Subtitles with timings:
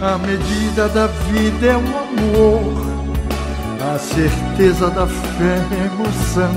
[0.00, 2.86] A medida da vida é o amor,
[3.94, 6.52] a certeza da fé é emoção.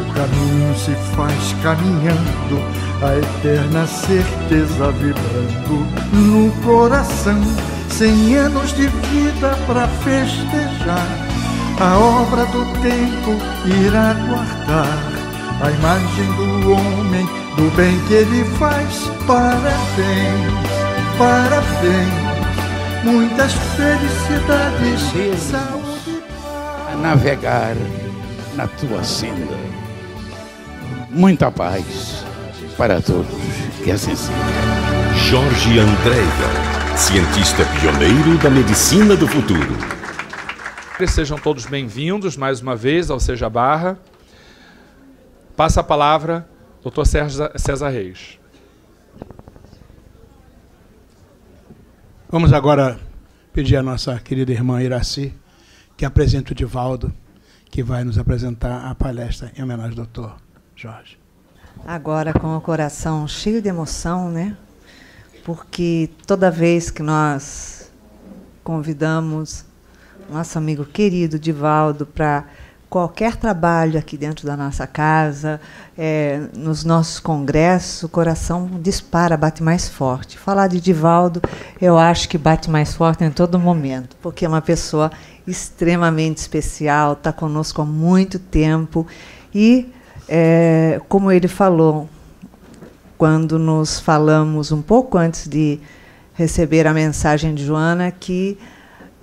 [0.00, 2.58] O caminho se faz caminhando,
[3.02, 7.42] a eterna certeza vibrando no coração.
[7.90, 11.25] Cem anos de vida para festejar,
[11.78, 13.36] a obra do tempo
[13.66, 14.98] irá guardar
[15.62, 19.10] a imagem do homem, do bem que ele faz.
[19.26, 20.76] Parabéns
[21.18, 26.22] parabéns, muitas felicidades, saúde.
[26.92, 27.74] A navegar
[28.54, 29.56] na tua senda.
[31.10, 32.24] Muita paz
[32.76, 33.26] para todos.
[33.82, 34.32] Que assim seja.
[35.28, 39.76] Jorge Andréia, cientista pioneiro da medicina do futuro.
[41.04, 43.98] Sejam todos bem-vindos mais uma vez ao Seja Barra.
[45.54, 46.48] Passa a palavra,
[46.82, 47.04] Dr.
[47.58, 48.38] César Reis.
[52.30, 52.98] Vamos agora
[53.52, 55.34] pedir à nossa querida irmã Iraci
[55.98, 57.12] que apresente o Divaldo,
[57.70, 60.36] que vai nos apresentar a palestra em homenagem ao doutor
[60.74, 61.18] Jorge.
[61.86, 64.56] Agora com o coração cheio de emoção, né?
[65.44, 67.92] Porque toda vez que nós
[68.64, 69.64] convidamos
[70.30, 72.44] nosso amigo querido Divaldo para
[72.88, 75.60] qualquer trabalho aqui dentro da nossa casa,
[75.98, 80.38] é, nos nossos congressos, o coração dispara, bate mais forte.
[80.38, 81.42] Falar de Divaldo,
[81.80, 85.10] eu acho que bate mais forte em todo momento, porque é uma pessoa
[85.46, 89.06] extremamente especial, está conosco há muito tempo
[89.54, 89.92] e,
[90.28, 92.08] é, como ele falou,
[93.18, 95.80] quando nos falamos um pouco antes de
[96.34, 98.58] receber a mensagem de Joana, que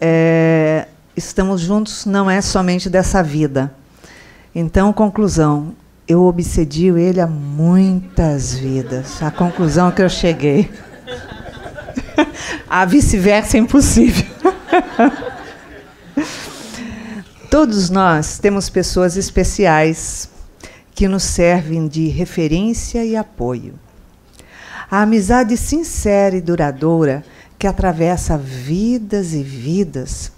[0.01, 3.73] é, estamos juntos não é somente dessa vida.
[4.53, 5.73] Então, conclusão,
[6.07, 9.21] eu obsedio ele há muitas vidas.
[9.21, 10.71] A conclusão que eu cheguei.
[12.69, 14.31] a vice-versa é impossível.
[17.49, 20.29] Todos nós temos pessoas especiais
[20.95, 23.75] que nos servem de referência e apoio.
[24.89, 27.23] A amizade sincera e duradoura
[27.57, 30.31] que atravessa vidas e vidas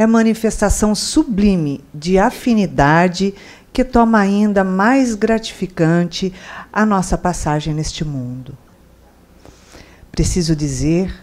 [0.00, 3.34] é manifestação sublime de afinidade
[3.70, 6.32] que toma ainda mais gratificante
[6.72, 8.56] a nossa passagem neste mundo.
[10.10, 11.14] Preciso dizer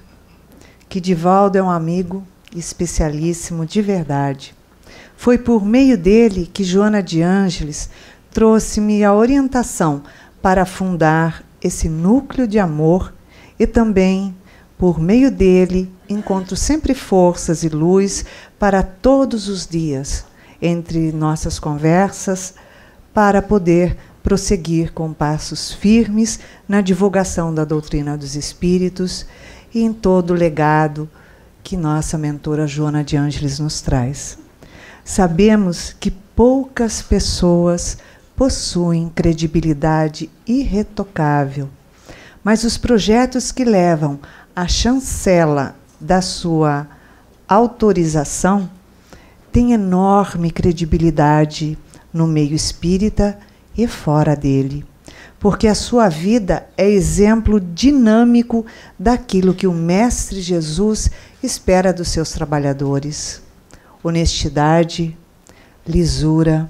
[0.88, 2.23] que Divaldo é um amigo
[2.55, 4.53] especialíssimo de verdade.
[5.15, 7.89] Foi por meio dele que Joana de Ângeles
[8.29, 10.03] trouxe-me a orientação
[10.39, 13.11] para fundar esse núcleo de amor
[13.57, 14.35] e também
[14.77, 18.25] por meio dele, encontro sempre forças e luz
[18.57, 20.25] para todos os dias,
[20.62, 22.56] entre nossas conversas,
[23.13, 29.25] para poder prosseguir com passos firmes na divulgação da doutrina dos espíritos
[29.73, 31.09] e em todo o legado
[31.63, 34.38] que nossa mentora Joana de Ângeles nos traz.
[35.03, 37.97] Sabemos que poucas pessoas
[38.35, 41.69] possuem credibilidade irretocável,
[42.44, 44.19] mas os projetos que levam
[44.56, 46.88] a chancela da sua
[47.47, 48.69] autorização
[49.52, 51.78] tem enorme credibilidade
[52.13, 53.38] no meio espírita
[53.78, 54.86] e fora dele,
[55.40, 58.66] porque a sua vida é exemplo dinâmico
[58.97, 61.09] daquilo que o Mestre Jesus
[61.41, 63.41] espera dos seus trabalhadores:
[64.03, 65.18] honestidade,
[65.88, 66.69] lisura,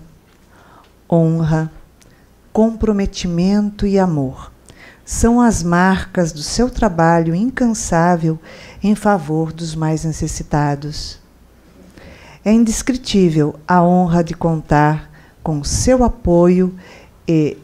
[1.10, 1.72] honra,
[2.52, 4.52] comprometimento e amor
[5.07, 8.38] são as marcas do seu trabalho incansável
[8.84, 11.18] em favor dos mais necessitados.
[12.44, 15.09] É indescritível a honra de contar
[15.41, 16.78] com seu apoio
[17.25, 17.57] e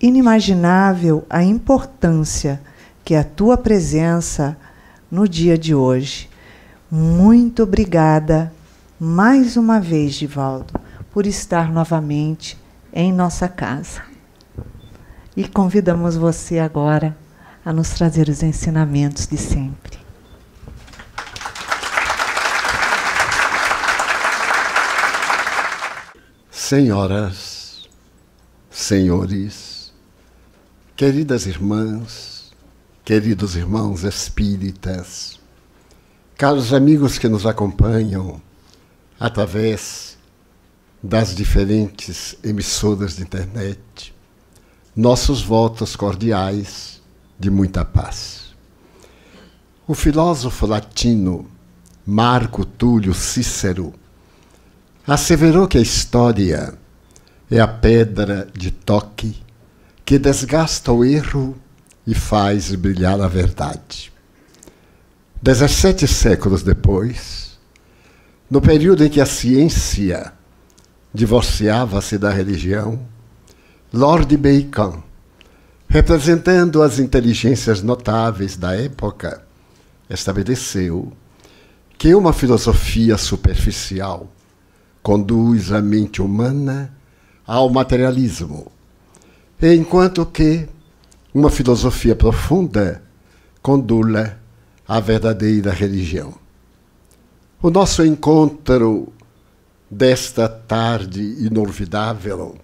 [0.00, 2.58] inimaginável a importância
[3.04, 4.56] que a tua presença
[5.10, 6.30] no dia de hoje.
[6.90, 8.50] Muito obrigada
[8.98, 10.72] mais uma vez, Givaldo,
[11.12, 12.56] por estar novamente
[12.90, 14.09] em nossa casa.
[15.40, 17.16] E convidamos você agora
[17.64, 19.98] a nos trazer os ensinamentos de sempre.
[26.50, 27.88] Senhoras,
[28.70, 29.94] senhores,
[30.94, 32.52] queridas irmãs,
[33.02, 35.40] queridos irmãos espíritas,
[36.36, 38.42] caros amigos que nos acompanham
[39.18, 40.18] através
[41.02, 44.14] das diferentes emissoras de internet,
[44.94, 47.00] nossos votos cordiais
[47.38, 48.54] de muita paz.
[49.86, 51.48] O filósofo latino
[52.04, 53.94] Marco Túlio Cícero
[55.06, 56.74] asseverou que a história
[57.50, 59.36] é a pedra de toque
[60.04, 61.56] que desgasta o erro
[62.06, 64.12] e faz brilhar a verdade.
[65.40, 67.58] Dezessete séculos depois,
[68.50, 70.32] no período em que a ciência
[71.14, 73.00] divorciava-se da religião,
[73.92, 75.02] Lord Bacon,
[75.88, 79.44] representando as inteligências notáveis da época,
[80.08, 81.12] estabeleceu
[81.98, 84.28] que uma filosofia superficial
[85.02, 86.94] conduz a mente humana
[87.44, 88.70] ao materialismo,
[89.60, 90.68] enquanto que
[91.34, 93.02] uma filosofia profunda
[93.60, 94.38] condula
[94.86, 96.32] à verdadeira religião.
[97.60, 99.12] O nosso encontro
[99.90, 102.56] desta tarde inolvidável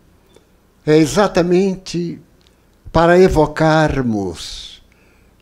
[0.86, 2.20] é exatamente
[2.92, 4.80] para evocarmos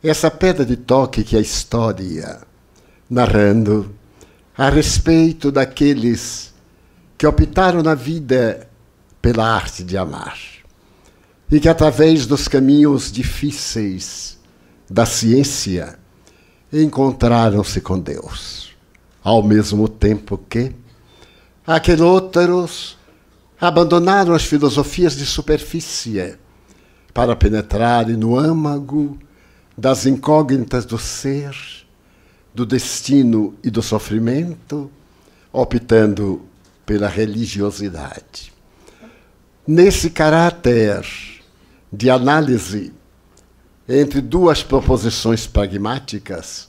[0.02, 2.41] essa pedra de toque que a história,
[3.08, 3.94] narrando
[4.56, 6.55] a respeito daqueles
[7.19, 8.67] que optaram na vida
[9.20, 10.38] pela arte de amar
[11.50, 14.38] e que, através dos caminhos difíceis
[14.91, 15.99] da ciência,
[16.73, 18.75] encontraram-se com Deus,
[19.23, 20.73] ao mesmo tempo que
[21.67, 22.96] aqueles outros
[23.65, 26.37] abandonaram as filosofias de superfície
[27.13, 29.19] para penetrarem no âmago
[29.77, 31.57] das incógnitas do ser,
[32.55, 34.91] do destino e do sofrimento,
[35.53, 36.43] optando
[36.85, 38.53] pela religiosidade.
[39.67, 41.07] Nesse caráter
[41.93, 42.93] de análise
[43.89, 46.69] entre duas proposições pragmáticas,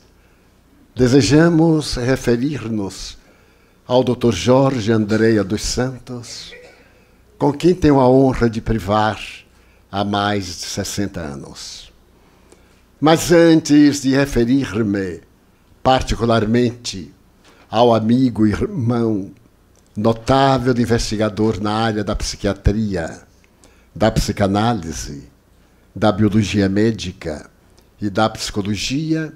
[0.96, 3.18] desejamos referir-nos
[3.88, 4.32] ao Dr.
[4.32, 6.52] Jorge Andreia dos Santos,
[7.46, 9.22] com quem tenho a honra de privar
[9.92, 11.94] há mais de 60 anos.
[13.00, 15.22] Mas antes de referir-me
[15.84, 17.14] particularmente
[17.70, 19.32] ao amigo e irmão
[19.96, 23.22] notável investigador na área da psiquiatria,
[23.94, 25.30] da psicanálise,
[25.96, 27.48] da biologia médica
[28.02, 29.32] e da psicologia,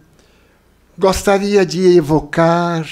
[0.98, 2.90] gostaria de evocar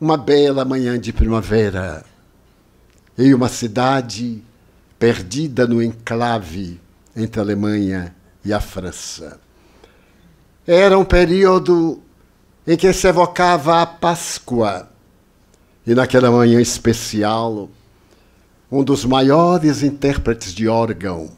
[0.00, 2.07] uma bela manhã de primavera
[3.18, 4.44] em uma cidade
[4.96, 6.80] perdida no enclave
[7.16, 9.40] entre a Alemanha e a França.
[10.64, 12.00] Era um período
[12.64, 14.88] em que se evocava a Páscoa,
[15.84, 17.68] e naquela manhã especial,
[18.70, 21.30] um dos maiores intérpretes de órgão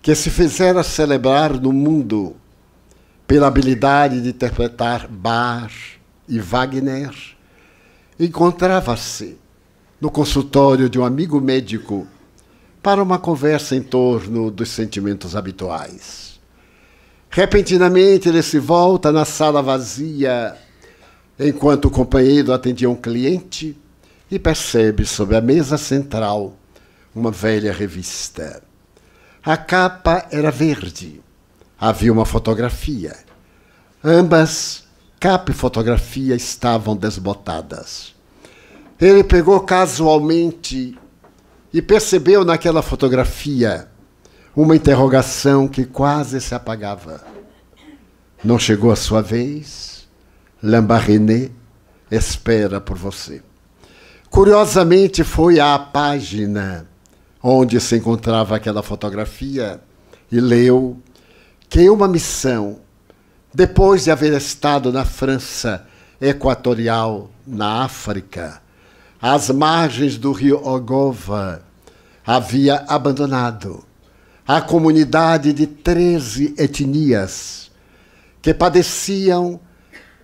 [0.00, 2.34] que se fizera celebrar no mundo
[3.26, 5.72] pela habilidade de interpretar Bach
[6.28, 7.12] e Wagner,
[8.18, 9.41] encontrava-se
[10.02, 12.08] no consultório de um amigo médico
[12.82, 16.40] para uma conversa em torno dos sentimentos habituais.
[17.30, 20.56] Repentinamente ele se volta na sala vazia
[21.38, 23.78] enquanto o companheiro atendia um cliente
[24.28, 26.56] e percebe sobre a mesa central
[27.14, 28.60] uma velha revista.
[29.40, 31.22] A capa era verde.
[31.78, 33.14] Havia uma fotografia.
[34.02, 34.82] Ambas,
[35.20, 38.11] capa e fotografia, estavam desbotadas.
[39.02, 40.96] Ele pegou casualmente
[41.72, 43.88] e percebeu naquela fotografia
[44.54, 47.20] uma interrogação que quase se apagava.
[48.44, 50.06] Não chegou a sua vez?
[50.62, 51.50] Lambarrené
[52.12, 53.42] espera por você.
[54.30, 56.86] Curiosamente, foi à página
[57.42, 59.80] onde se encontrava aquela fotografia
[60.30, 60.96] e leu
[61.68, 62.78] que uma missão,
[63.52, 65.88] depois de haver estado na França
[66.20, 68.61] equatorial, na África,
[69.22, 71.62] às margens do rio Ogova,
[72.26, 73.84] havia abandonado
[74.44, 77.70] a comunidade de 13 etnias
[78.42, 79.60] que padeciam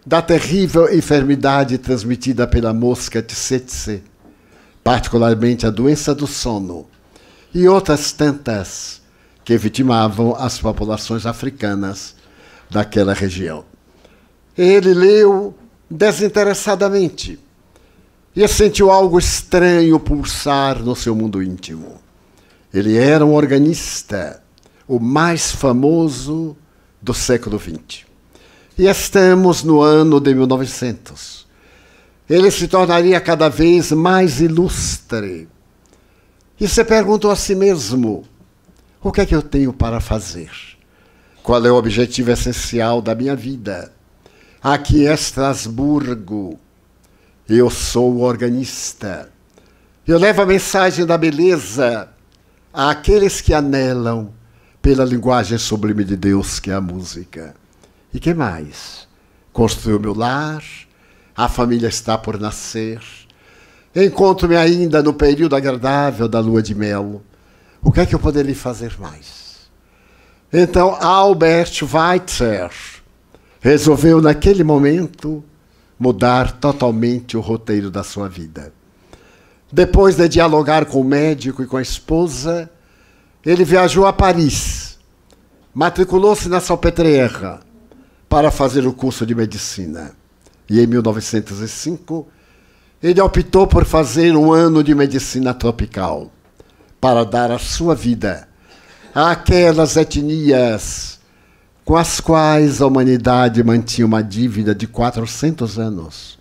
[0.04, 4.02] da terrível enfermidade transmitida pela mosca tsetse,
[4.82, 6.84] particularmente a doença do sono,
[7.54, 9.00] e outras tantas
[9.44, 12.16] que vitimavam as populações africanas
[12.68, 13.64] daquela região.
[14.56, 15.54] Ele leu
[15.88, 17.38] desinteressadamente
[18.40, 22.00] e sentiu algo estranho pulsar no seu mundo íntimo.
[22.72, 24.42] Ele era um organista,
[24.86, 26.56] o mais famoso
[27.02, 28.06] do século XX.
[28.78, 31.46] E estamos no ano de 1900.
[32.30, 35.48] Ele se tornaria cada vez mais ilustre
[36.60, 38.24] e você perguntou a si mesmo:
[39.02, 40.50] o que é que eu tenho para fazer?
[41.42, 43.92] Qual é o objetivo essencial da minha vida?
[44.60, 46.58] Aqui em Estrasburgo,
[47.48, 49.30] eu sou o organista.
[50.06, 52.08] Eu levo a mensagem da beleza
[52.72, 54.32] àqueles que anelam
[54.82, 57.54] pela linguagem sublime de Deus, que é a música.
[58.12, 59.08] E que mais?
[59.52, 60.62] Construí o meu lar,
[61.36, 63.00] a família está por nascer
[63.94, 67.22] Encontro-me ainda no período agradável da lua de mel.
[67.82, 69.68] O que é que eu poderia fazer mais?
[70.52, 72.70] Então, Albert Schweitzer
[73.60, 75.42] resolveu, naquele momento,
[75.98, 78.72] mudar totalmente o roteiro da sua vida.
[79.70, 82.70] Depois de dialogar com o médico e com a esposa,
[83.44, 84.98] ele viajou a Paris,
[85.74, 87.58] matriculou-se na Salpêtrière
[88.28, 90.12] para fazer o curso de medicina.
[90.68, 92.26] E em 1905,
[93.02, 96.30] ele optou por fazer um ano de medicina tropical
[97.00, 98.48] para dar a sua vida
[99.14, 101.17] àquelas etnias
[101.88, 106.38] com as quais a humanidade mantinha uma dívida de 400 anos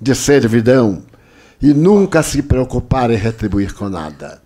[0.00, 1.02] de servidão
[1.60, 4.40] e nunca se preocupar em retribuir com nada.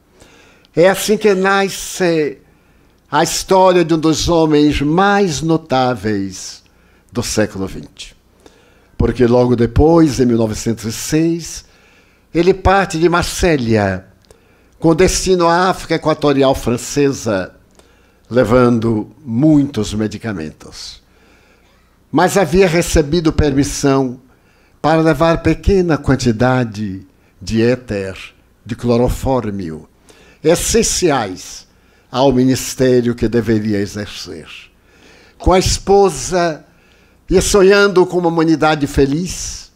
[0.74, 2.38] É assim que nasce
[3.08, 6.64] a história de um dos homens mais notáveis
[7.12, 8.16] do século XX.
[8.98, 11.64] Porque logo depois, em 1906,
[12.34, 14.04] ele parte de Marsella,
[14.80, 17.54] com destino à África Equatorial Francesa,
[18.30, 21.02] levando muitos medicamentos.
[22.12, 24.20] Mas havia recebido permissão
[24.80, 27.06] para levar pequena quantidade
[27.42, 28.16] de éter,
[28.64, 29.88] de clorofórmio,
[30.42, 31.66] essenciais
[32.10, 34.46] ao ministério que deveria exercer.
[35.38, 36.64] Com a esposa
[37.28, 39.70] e sonhando com uma humanidade feliz,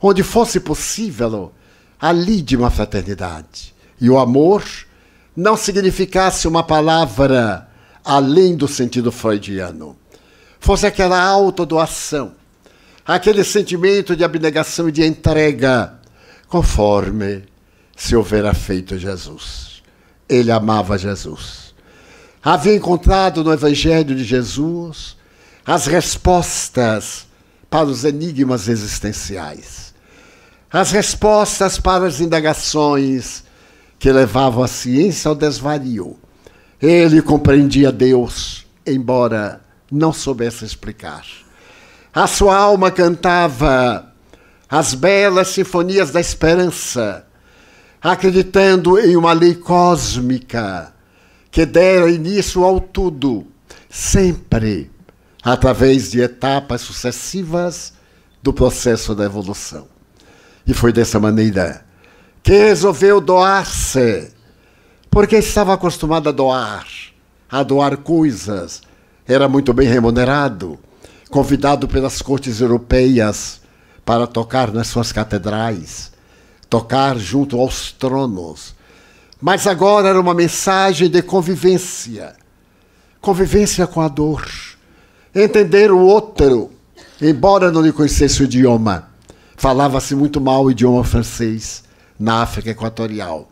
[0.00, 1.52] onde fosse possível
[2.00, 3.74] ali de uma fraternidade.
[4.00, 4.64] E o amor
[5.34, 7.65] não significasse uma palavra
[8.06, 9.96] além do sentido freudiano.
[10.60, 12.34] Fosse aquela autodoação,
[13.04, 15.98] aquele sentimento de abnegação e de entrega,
[16.46, 17.44] conforme
[17.96, 19.82] se houvera feito Jesus.
[20.28, 21.74] Ele amava Jesus.
[22.40, 25.16] Havia encontrado no Evangelho de Jesus
[25.64, 27.26] as respostas
[27.68, 29.92] para os enigmas existenciais,
[30.72, 33.42] as respostas para as indagações
[33.98, 36.16] que levavam a ciência ao desvario.
[36.80, 41.24] Ele compreendia Deus, embora não soubesse explicar.
[42.12, 44.12] A sua alma cantava
[44.68, 47.26] as belas sinfonias da esperança,
[48.02, 50.92] acreditando em uma lei cósmica
[51.50, 53.46] que dera início ao tudo,
[53.88, 54.90] sempre
[55.42, 57.94] através de etapas sucessivas
[58.42, 59.88] do processo da evolução.
[60.66, 61.84] E foi dessa maneira
[62.42, 64.32] que resolveu doar-se,
[65.16, 66.86] porque estava acostumado a doar,
[67.50, 68.82] a doar coisas,
[69.26, 70.78] era muito bem remunerado,
[71.30, 73.62] convidado pelas cortes europeias
[74.04, 76.12] para tocar nas suas catedrais,
[76.68, 78.74] tocar junto aos tronos.
[79.40, 82.34] Mas agora era uma mensagem de convivência
[83.18, 84.46] convivência com a dor
[85.34, 86.70] entender o outro,
[87.22, 89.08] embora não lhe conhecesse o idioma.
[89.56, 91.84] Falava-se muito mal o idioma francês
[92.20, 93.48] na África Equatorial.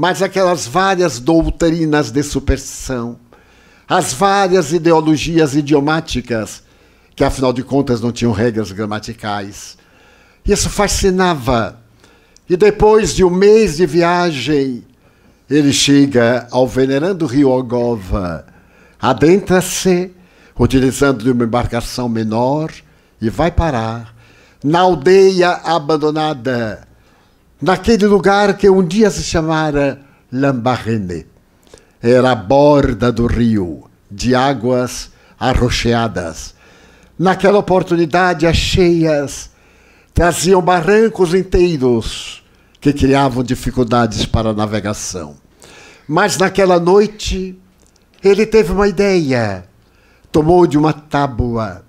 [0.00, 3.18] Mas aquelas várias doutrinas de superstição,
[3.88, 6.62] as várias ideologias idiomáticas,
[7.16, 9.76] que afinal de contas não tinham regras gramaticais,
[10.46, 11.80] isso fascinava.
[12.48, 14.84] E depois de um mês de viagem,
[15.50, 18.46] ele chega ao venerando rio Ogova,
[19.02, 20.12] adentra-se
[20.56, 22.70] utilizando de uma embarcação menor,
[23.20, 24.14] e vai parar
[24.62, 26.86] na aldeia abandonada,
[27.60, 30.00] naquele lugar que um dia se chamara
[30.32, 31.26] Lambarene.
[32.00, 36.54] Era a borda do rio, de águas arroxeadas.
[37.18, 39.50] Naquela oportunidade, as cheias
[40.14, 42.44] traziam barrancos inteiros
[42.80, 45.36] que criavam dificuldades para a navegação.
[46.06, 47.58] Mas naquela noite,
[48.22, 49.68] ele teve uma ideia
[50.30, 51.84] tomou de uma tábua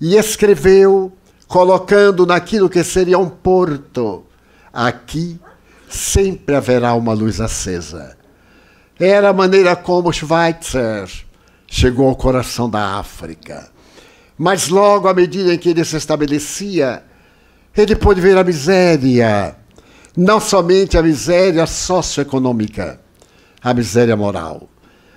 [0.00, 1.12] e escreveu,
[1.46, 4.24] colocando naquilo que seria um porto:
[4.76, 5.40] aqui
[5.88, 8.16] sempre haverá uma luz acesa.
[8.98, 11.08] Era a maneira como Schweitzer
[11.66, 13.68] chegou ao coração da África.
[14.38, 17.02] Mas logo, à medida em que ele se estabelecia,
[17.76, 19.56] ele pôde ver a miséria,
[20.16, 23.00] não somente a miséria socioeconômica,
[23.62, 24.68] a miséria moral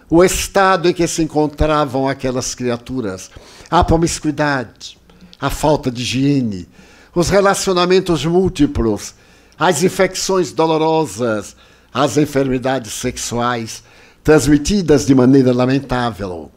[0.10, 3.30] o estado em que se encontravam aquelas criaturas,
[3.70, 4.98] a promiscuidade,
[5.40, 6.68] a falta de higiene,
[7.14, 9.14] os relacionamentos múltiplos,
[9.60, 11.56] as infecções dolorosas,
[11.94, 13.84] as enfermidades sexuais
[14.24, 16.52] transmitidas de maneira lamentável.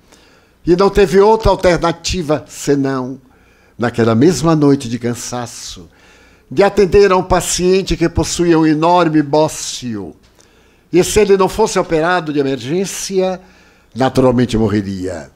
[0.65, 3.21] E não teve outra alternativa senão,
[3.77, 5.89] naquela mesma noite de cansaço,
[6.49, 10.15] de atender a um paciente que possuía um enorme bócio
[10.93, 13.41] e se ele não fosse operado de emergência,
[13.95, 15.31] naturalmente morreria.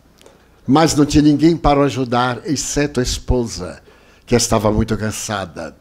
[0.66, 3.80] Mas não tinha ninguém para o ajudar, exceto a esposa,
[4.26, 5.75] que estava muito cansada.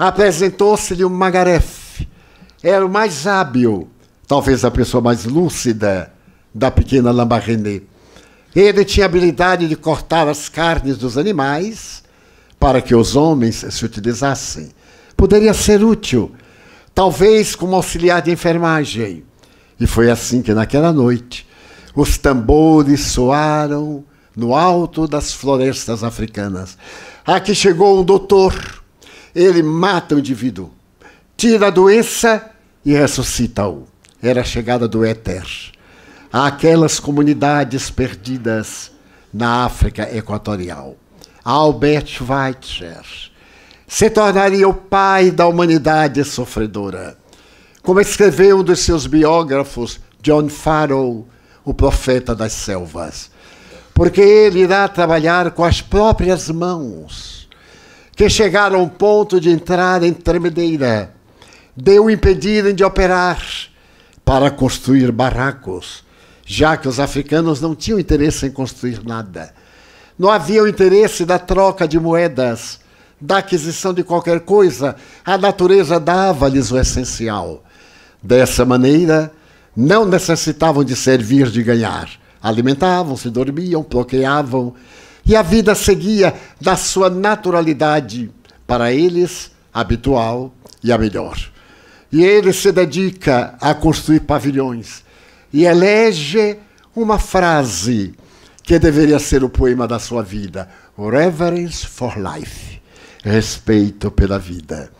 [0.00, 2.08] Apresentou-se-lhe um magarefe,
[2.62, 3.86] era o mais hábil,
[4.26, 6.10] talvez a pessoa mais lúcida
[6.54, 7.82] da pequena Lambarrené.
[8.56, 12.02] Ele tinha habilidade de cortar as carnes dos animais
[12.58, 14.70] para que os homens se utilizassem.
[15.14, 16.32] Poderia ser útil,
[16.94, 19.22] talvez como auxiliar de enfermagem.
[19.78, 21.46] E foi assim que naquela noite
[21.94, 24.02] os tambores soaram
[24.34, 26.78] no alto das florestas africanas.
[27.26, 28.79] Aqui chegou um doutor.
[29.34, 30.70] Ele mata o indivíduo,
[31.36, 32.50] tira a doença
[32.84, 33.86] e ressuscita-o.
[34.22, 35.44] Era a chegada do éter
[36.32, 38.92] àquelas comunidades perdidas
[39.32, 40.96] na África Equatorial.
[41.44, 43.02] Albert Schweitzer
[43.86, 47.16] se tornaria o pai da humanidade sofredora.
[47.82, 51.26] Como escreveu um dos seus biógrafos, John Farrell,
[51.64, 53.30] o profeta das selvas.
[53.92, 57.48] Porque ele irá trabalhar com as próprias mãos,
[58.20, 61.10] que chegaram ao ponto de entrar em tremedeira,
[61.74, 63.42] de o impedirem de operar
[64.22, 66.04] para construir barracos,
[66.44, 69.54] já que os africanos não tinham interesse em construir nada.
[70.18, 72.80] Não havia o interesse da troca de moedas,
[73.18, 74.96] da aquisição de qualquer coisa.
[75.24, 77.64] A natureza dava-lhes o essencial.
[78.22, 79.32] Dessa maneira,
[79.74, 82.06] não necessitavam de servir de ganhar.
[82.42, 84.74] Alimentavam-se, dormiam, bloqueavam,
[85.30, 88.32] e a vida seguia da sua naturalidade,
[88.66, 91.38] para eles habitual e a melhor.
[92.10, 95.04] E ele se dedica a construir pavilhões
[95.52, 96.58] e elege
[96.96, 98.12] uma frase
[98.64, 100.68] que deveria ser o poema da sua vida:
[100.98, 102.80] Reverence for Life
[103.22, 104.90] respeito pela vida.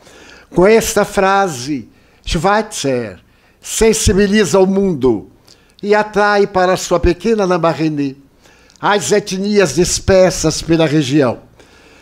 [0.49, 1.89] Com esta frase,
[2.25, 3.19] Schweitzer
[3.61, 5.29] sensibiliza o mundo
[5.83, 8.30] e atrai para sua pequena Lambarene
[8.81, 11.41] as etnias dispersas pela região,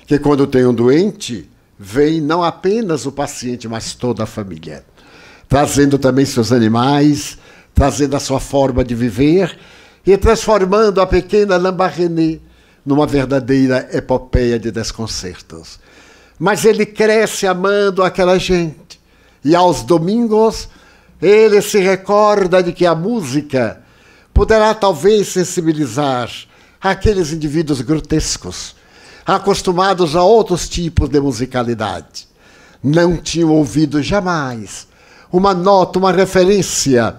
[0.07, 4.85] que quando tem um doente, vem não apenas o paciente, mas toda a família,
[5.49, 7.37] trazendo também seus animais,
[7.75, 9.59] trazendo a sua forma de viver
[10.07, 12.39] e transformando a pequena Lambarrené
[12.87, 15.79] numa verdadeira epopeia de desconcertos.
[16.39, 19.01] Mas ele cresce amando aquela gente.
[19.45, 20.69] E aos domingos,
[21.21, 23.83] ele se recorda de que a música
[24.33, 26.31] poderá talvez sensibilizar
[26.81, 28.75] aqueles indivíduos grotescos,
[29.27, 32.29] acostumados a outros tipos de musicalidade.
[32.83, 34.87] Não tinham ouvido jamais
[35.33, 37.17] uma nota, uma referência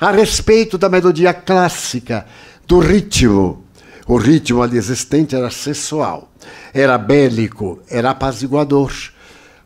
[0.00, 2.26] a respeito da melodia clássica,
[2.66, 3.64] do ritmo.
[4.06, 6.28] O ritmo ali existente era sensual,
[6.72, 8.92] era bélico, era apaziguador.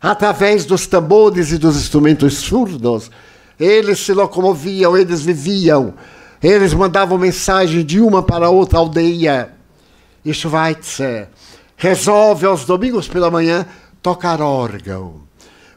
[0.01, 3.11] Através dos tambores e dos instrumentos surdos,
[3.59, 5.94] eles se locomoviam, eles viviam,
[6.42, 9.53] eles mandavam mensagem de uma para outra aldeia.
[10.31, 11.29] Schweitzer
[11.77, 13.66] resolve aos domingos pela manhã
[14.03, 15.22] tocar órgão,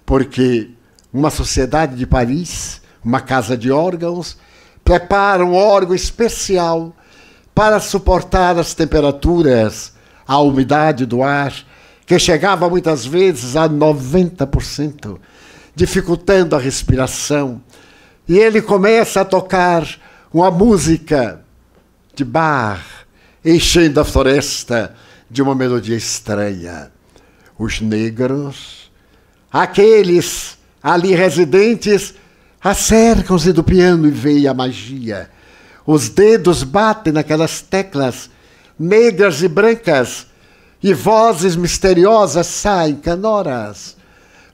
[0.05, 0.71] porque
[1.13, 4.37] uma sociedade de Paris, uma casa de órgãos,
[4.83, 6.93] prepara um órgão especial
[7.53, 9.93] para suportar as temperaturas,
[10.27, 11.53] a umidade do ar,
[12.05, 15.17] que chegava muitas vezes a 90%,
[15.75, 17.61] dificultando a respiração.
[18.27, 19.85] E ele começa a tocar
[20.33, 21.43] uma música
[22.15, 22.85] de bar,
[23.43, 24.95] enchendo a floresta
[25.29, 26.91] de uma melodia estranha.
[27.57, 28.91] Os negros,
[29.51, 32.15] aqueles ali residentes,
[32.63, 35.31] Acercam-se do piano e veem a magia.
[35.85, 38.29] Os dedos batem naquelas teclas
[38.77, 40.27] negras e brancas,
[40.81, 43.97] e vozes misteriosas saem, canoras.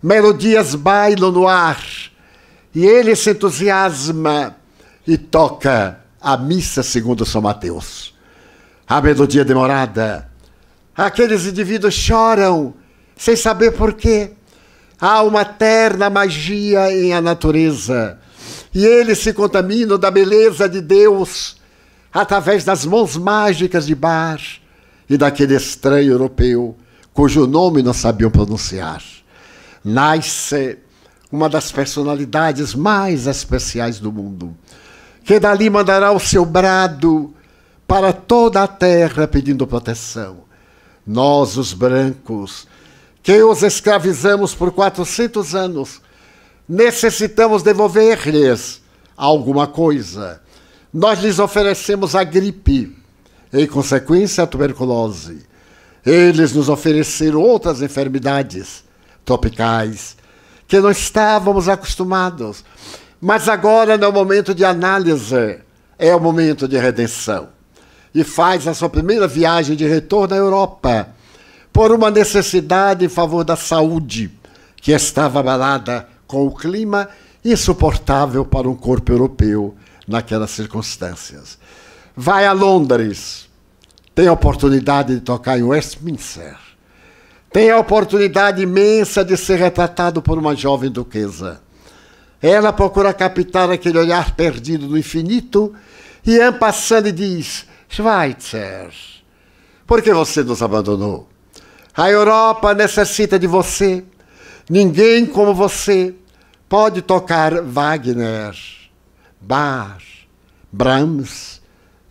[0.01, 1.83] Melodias bailam no ar,
[2.73, 4.55] e ele se entusiasma
[5.07, 8.13] e toca a missa segundo São Mateus.
[8.87, 10.29] A melodia demorada.
[10.95, 12.73] Aqueles indivíduos choram
[13.15, 14.31] sem saber por quê.
[14.99, 18.19] Há uma terna magia em a natureza.
[18.73, 21.57] E eles se contaminam da beleza de Deus
[22.13, 24.41] através das mãos mágicas de Bar
[25.09, 26.75] e daquele estranho europeu
[27.13, 29.01] cujo nome não sabiam pronunciar.
[29.83, 30.77] Nasce
[31.31, 34.55] uma das personalidades mais especiais do mundo,
[35.27, 37.33] que dali mandará o seu brado
[37.85, 40.37] para toda a terra pedindo proteção.
[41.05, 42.65] Nós, os brancos,
[43.21, 46.01] que os escravizamos por 400 anos,
[46.67, 48.81] necessitamos devolver-lhes
[49.17, 50.41] alguma coisa.
[50.93, 52.95] Nós lhes oferecemos a gripe,
[53.51, 55.45] em consequência, a tuberculose.
[56.05, 58.81] Eles nos ofereceram outras enfermidades
[59.25, 60.15] tropicais
[60.69, 62.63] que não estávamos acostumados.
[63.19, 65.59] Mas agora não é o momento de análise,
[65.97, 67.49] é o momento de redenção.
[68.13, 71.09] E faz a sua primeira viagem de retorno à Europa
[71.73, 74.31] por uma necessidade em favor da saúde,
[74.77, 77.09] que estava abalada com o clima
[77.43, 79.75] insuportável para um corpo europeu
[80.07, 81.57] naquelas circunstâncias.
[82.15, 83.47] Vai a Londres,
[84.15, 86.57] tem a oportunidade de tocar em Westminster,
[87.51, 91.61] tem a oportunidade imensa de ser retratado por uma jovem duquesa.
[92.41, 95.73] Ela procura captar aquele olhar perdido no infinito
[96.25, 98.91] e, ampassando, diz: Schweitzer,
[99.85, 101.27] por que você nos abandonou?
[101.95, 104.03] A Europa necessita de você.
[104.69, 106.13] Ninguém como você
[106.69, 108.53] pode tocar Wagner,
[109.41, 110.03] Bach,
[110.71, 111.61] Brahms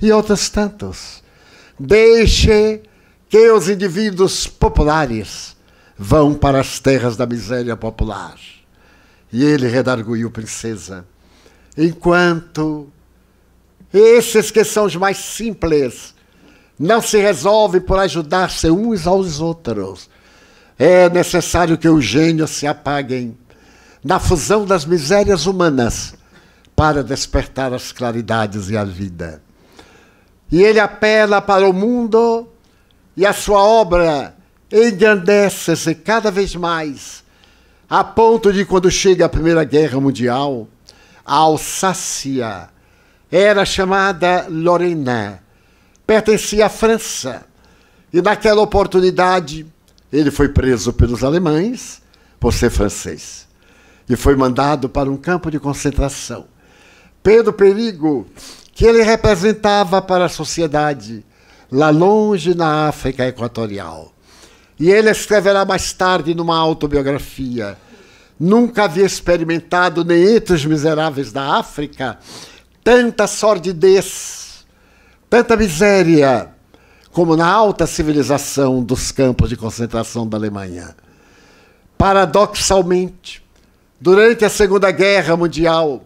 [0.01, 1.23] e outros tantos.
[1.79, 2.83] Deixe
[3.29, 5.55] que os indivíduos populares
[5.99, 8.37] vão para as terras da miséria popular.
[9.37, 11.05] E ele redarguiu princesa.
[11.77, 12.89] Enquanto
[13.93, 16.15] esses que são os mais simples
[16.79, 20.09] não se resolvem por ajudar-se uns aos outros,
[20.79, 23.37] é necessário que os gênios se apaguem
[24.03, 26.15] na fusão das misérias humanas
[26.75, 29.43] para despertar as claridades e a vida.
[30.51, 32.49] E ele apela para o mundo
[33.15, 34.35] e a sua obra
[34.73, 37.23] engrandece-se cada vez mais,
[37.89, 40.67] a ponto de quando chega a Primeira Guerra Mundial,
[41.25, 42.69] a Alsácia
[43.31, 45.43] era chamada Lorena,
[46.07, 47.45] pertencia à França.
[48.13, 49.67] E naquela oportunidade,
[50.13, 52.03] ele foi preso pelos alemães
[52.41, 53.47] por ser francês
[54.09, 56.47] e foi mandado para um campo de concentração.
[57.23, 58.27] Pelo perigo
[58.73, 61.25] que ele representava para a sociedade,
[61.71, 64.13] lá longe na África Equatorial.
[64.79, 67.77] E ele escreverá mais tarde numa autobiografia:
[68.39, 72.19] Nunca havia experimentado, nem entre os miseráveis da África,
[72.85, 74.67] tanta sordidez,
[75.31, 76.51] tanta miséria,
[77.13, 80.95] como na alta civilização dos campos de concentração da Alemanha.
[81.97, 83.47] Paradoxalmente,
[83.99, 86.05] Durante a Segunda Guerra Mundial,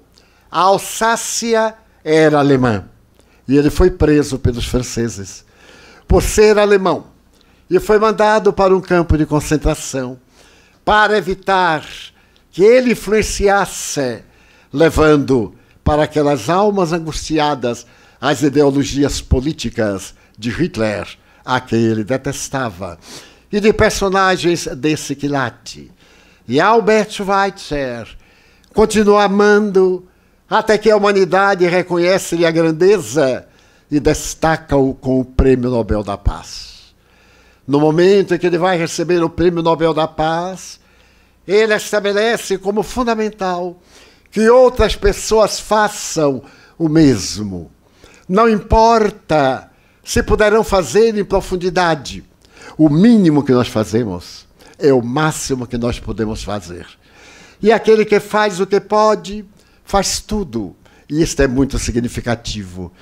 [0.51, 2.85] a Alsácia era alemã
[3.49, 5.45] e ele foi preso pelos franceses
[6.07, 7.07] por ser alemão
[7.71, 10.19] e foi mandado para um campo de concentração
[10.85, 11.87] para evitar
[12.51, 14.25] que ele influenciasse,
[14.73, 15.55] levando
[15.85, 17.87] para aquelas almas angustiadas
[18.21, 21.07] as ideologias políticas de Hitler,
[21.45, 22.99] a quem ele detestava,
[23.53, 25.93] e de personagens desse quilate.
[26.49, 28.09] E Albert Schweitzer
[28.75, 30.09] continua amando
[30.49, 33.47] até que a humanidade reconhece-lhe a grandeza
[33.89, 36.70] e destaca-o com o Prêmio Nobel da Paz.
[37.71, 40.81] No momento em que ele vai receber o Prêmio Nobel da Paz,
[41.47, 43.81] ele estabelece como fundamental
[44.29, 46.43] que outras pessoas façam
[46.77, 47.71] o mesmo.
[48.29, 49.71] Não importa
[50.03, 52.25] se puderão fazer em profundidade,
[52.77, 56.89] o mínimo que nós fazemos é o máximo que nós podemos fazer.
[57.63, 59.45] E aquele que faz o que pode,
[59.85, 60.75] faz tudo.
[61.09, 62.93] E isto é muito significativo.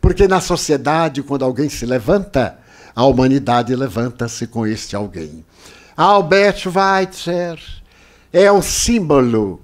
[0.00, 2.58] Porque na sociedade, quando alguém se levanta,
[2.96, 5.44] a humanidade levanta-se com este alguém.
[5.96, 7.60] Albert Schweitzer
[8.32, 9.60] é o símbolo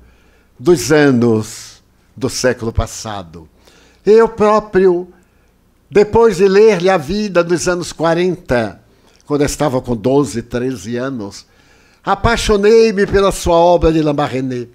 [0.57, 1.83] dos anos
[2.17, 3.49] do século passado.
[4.07, 5.13] Eu próprio,
[5.91, 8.81] depois de ler-lhe a vida dos anos 40,
[9.27, 11.47] quando estava com 12, 13 anos,
[12.05, 14.67] Apaixonei-me pela sua obra de Lambarrené.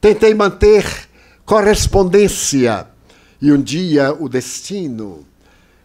[0.00, 0.84] Tentei manter
[1.44, 2.86] correspondência
[3.42, 5.26] e um dia o destino,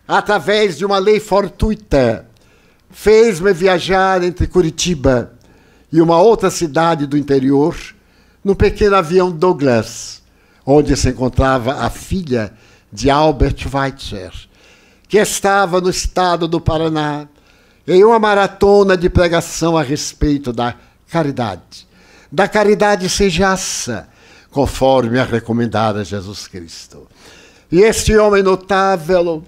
[0.10, 2.26] através de uma lei fortuita,
[2.90, 5.34] fez-me viajar entre Curitiba
[5.92, 7.78] e uma outra cidade do interior,
[8.44, 10.24] num pequeno avião Douglas,
[10.66, 12.52] onde se encontrava a filha
[12.92, 14.32] de Albert Schweitzer,
[15.08, 17.28] que estava no estado do Paraná
[17.88, 20.74] em uma maratona de pregação a respeito da
[21.08, 21.88] caridade.
[22.32, 24.10] Da caridade sejaça,
[24.50, 27.08] conforme a recomendada Jesus Cristo.
[27.72, 29.44] E este homem notável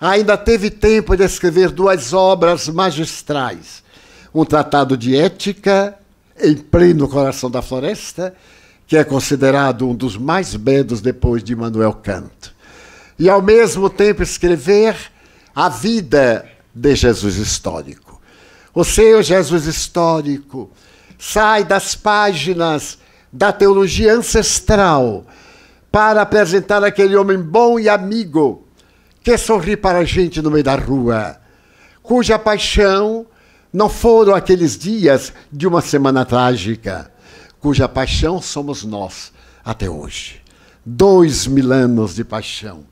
[0.00, 3.82] ainda teve tempo de escrever duas obras magistrais:
[4.34, 5.96] um tratado de ética,
[6.40, 8.34] em pleno coração da floresta,
[8.86, 12.54] que é considerado um dos mais belos depois de Immanuel Kant.
[13.18, 14.96] E ao mesmo tempo escrever
[15.54, 18.20] a vida de Jesus histórico.
[18.74, 20.68] O seu Jesus histórico
[21.16, 22.98] sai das páginas
[23.32, 25.24] da teologia ancestral
[25.92, 28.63] para apresentar aquele homem bom e amigo
[29.24, 31.38] que sorri para a gente no meio da rua,
[32.02, 33.26] cuja paixão
[33.72, 37.10] não foram aqueles dias de uma semana trágica,
[37.58, 39.32] cuja paixão somos nós
[39.64, 40.42] até hoje.
[40.84, 42.84] Dois mil anos de paixão,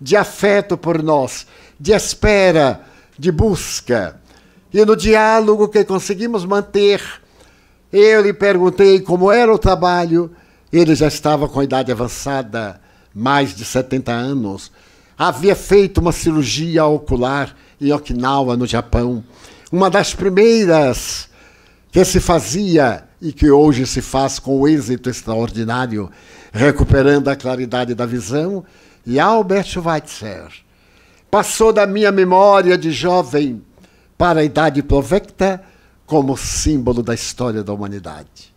[0.00, 1.46] de afeto por nós,
[1.78, 2.80] de espera
[3.16, 4.20] de busca.
[4.74, 7.00] E no diálogo que conseguimos manter,
[7.92, 10.32] eu lhe perguntei como era o trabalho,
[10.72, 12.80] Ele já estava com idade avançada,
[13.14, 14.72] mais de 70 anos.
[15.18, 19.24] Havia feito uma cirurgia ocular em Okinawa, no Japão.
[19.72, 21.28] Uma das primeiras
[21.90, 26.10] que se fazia e que hoje se faz com êxito extraordinário,
[26.52, 28.62] recuperando a claridade da visão.
[29.06, 30.48] E Albert Schweitzer
[31.30, 33.62] passou da minha memória de jovem
[34.18, 35.62] para a idade provecta
[36.04, 38.54] como símbolo da história da humanidade.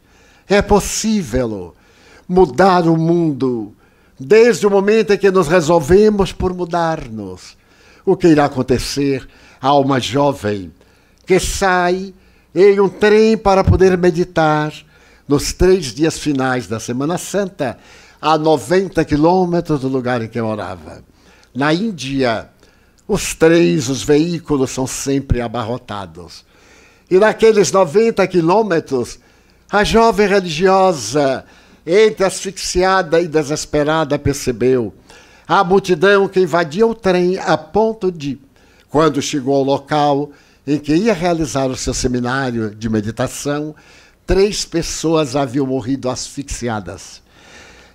[0.47, 1.73] É possível
[2.27, 3.73] mudar o mundo
[4.19, 7.57] desde o momento em que nos resolvemos por mudar-nos.
[8.05, 9.27] O que irá acontecer
[9.61, 10.71] a uma jovem
[11.25, 12.13] que sai
[12.53, 14.73] em um trem para poder meditar
[15.27, 17.77] nos três dias finais da Semana Santa,
[18.19, 21.03] a 90 quilômetros do lugar em que morava.
[21.53, 22.49] Na Índia,
[23.07, 26.43] os trens, os veículos são sempre abarrotados.
[27.09, 29.19] E naqueles 90 quilômetros,
[29.71, 31.45] a jovem religiosa,
[31.91, 34.93] entre asfixiada e desesperada, percebeu
[35.47, 38.39] a multidão que invadia o trem a ponto de,
[38.87, 40.29] quando chegou ao local
[40.67, 43.75] em que ia realizar o seu seminário de meditação,
[44.27, 47.23] três pessoas haviam morrido asfixiadas.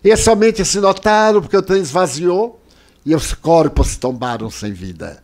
[0.03, 2.61] E somente se notaram porque o trem esvaziou
[3.07, 5.23] e os corpos tombaram sem vida.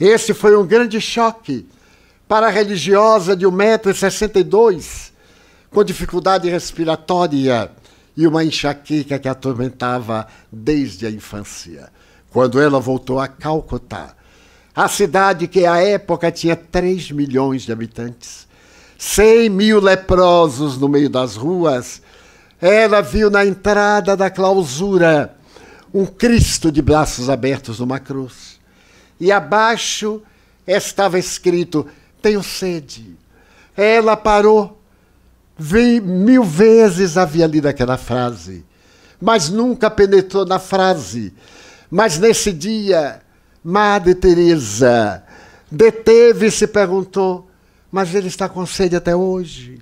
[0.00, 1.68] Esse foi um grande choque
[2.26, 5.12] para a religiosa de 1,62m,
[5.70, 7.70] com dificuldade respiratória
[8.16, 11.90] e uma enxaqueca que atormentava desde a infância.
[12.30, 14.14] Quando ela voltou a Calcutá,
[14.74, 18.46] a cidade que à época tinha 3 milhões de habitantes,
[18.98, 22.00] 100 mil leprosos no meio das ruas,
[22.60, 25.36] ela viu na entrada da clausura
[25.92, 28.60] um Cristo de braços abertos numa cruz.
[29.20, 30.22] E abaixo
[30.66, 31.86] estava escrito:
[32.20, 33.16] Tenho sede.
[33.76, 34.81] Ela parou.
[35.58, 38.64] Vi, mil vezes havia lido aquela frase,
[39.20, 41.32] mas nunca penetrou na frase.
[41.90, 43.20] Mas nesse dia,
[43.62, 45.22] Madre Teresa
[45.70, 47.48] deteve e perguntou:
[47.90, 49.78] Mas ele está com sede até hoje?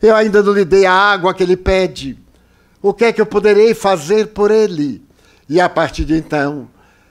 [0.00, 2.18] Eu ainda não lhe dei a água que ele pede.
[2.82, 5.02] O que é que eu poderei fazer por ele?
[5.48, 6.68] E a partir de então,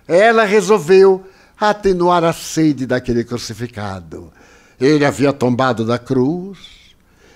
[0.07, 1.23] ela resolveu
[1.59, 4.31] atenuar a sede daquele crucificado.
[4.79, 6.57] Ele havia tombado da cruz,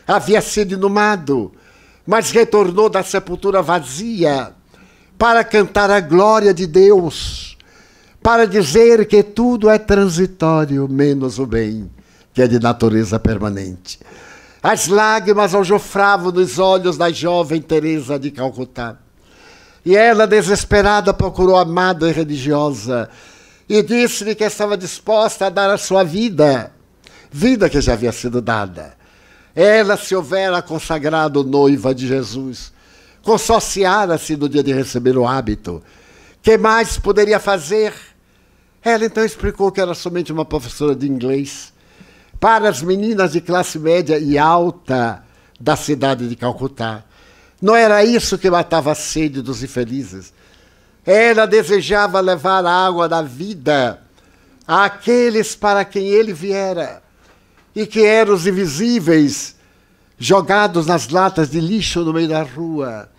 [0.08, 1.52] havia sido inumado,
[2.06, 4.54] mas retornou da sepultura vazia
[5.18, 7.58] para cantar a glória de Deus,
[8.22, 11.90] para dizer que tudo é transitório, menos o bem,
[12.34, 14.00] que é de natureza permanente.
[14.62, 18.98] As lágrimas aljofravam nos olhos da jovem Teresa de Calcutá.
[19.86, 23.10] E ela, desesperada, procurou a madre religiosa
[23.68, 26.72] e disse-lhe que estava disposta a dar a sua vida,
[27.30, 28.96] vida que já havia sido dada.
[29.56, 32.74] Ela se houvera consagrado noiva de Jesus,
[33.22, 35.84] consorciara-se no dia de receber o hábito.
[36.42, 37.94] Que mais poderia fazer?
[38.84, 41.72] Ela então explicou que era somente uma professora de inglês
[42.40, 45.24] para as meninas de classe média e alta
[45.60, 47.04] da cidade de Calcutá.
[47.62, 50.34] Não era isso que matava a sede dos infelizes.
[51.06, 54.02] Ela desejava levar a água da vida
[54.68, 57.03] àqueles para quem ele viera,
[57.76, 59.56] e que eram os invisíveis,
[60.18, 63.10] jogados nas latas de lixo no meio da rua.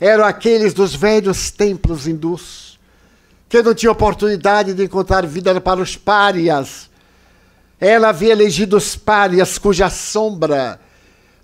[0.00, 2.78] Eram aqueles dos velhos templos hindus,
[3.48, 6.90] que não tinham oportunidade de encontrar vida para os párias.
[7.78, 10.80] Ela havia elegido os párias cuja sombra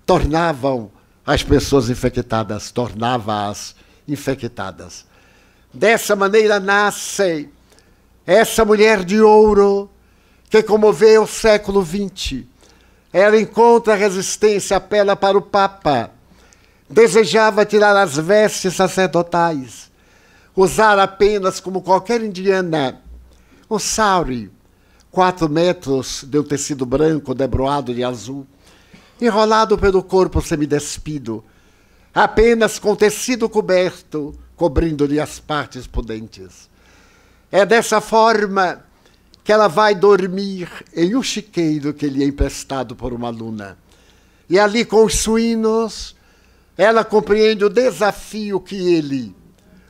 [0.08, 0.90] tornavam
[1.26, 3.76] as pessoas infectadas, tornava-as
[4.08, 5.04] infectadas.
[5.72, 7.50] Dessa maneira nasce
[8.26, 9.90] essa mulher de ouro
[10.48, 12.44] que comoveu o século XX.
[13.12, 16.10] Ela encontra resistência, apela para o Papa.
[16.88, 19.90] Desejava tirar as vestes sacerdotais,
[20.56, 23.00] usar apenas, como qualquer indiana,
[23.70, 24.50] um sauri,
[25.10, 28.46] quatro metros de um tecido branco debruado de azul
[29.20, 31.44] enrolado pelo corpo semidespido,
[32.14, 36.68] apenas com tecido coberto, cobrindo-lhe as partes pudentes.
[37.50, 38.84] É dessa forma
[39.48, 43.78] que ela vai dormir em um chiqueiro que lhe é emprestado por uma aluna.
[44.46, 46.14] E ali com os suínos,
[46.76, 49.34] ela compreende o desafio que ele,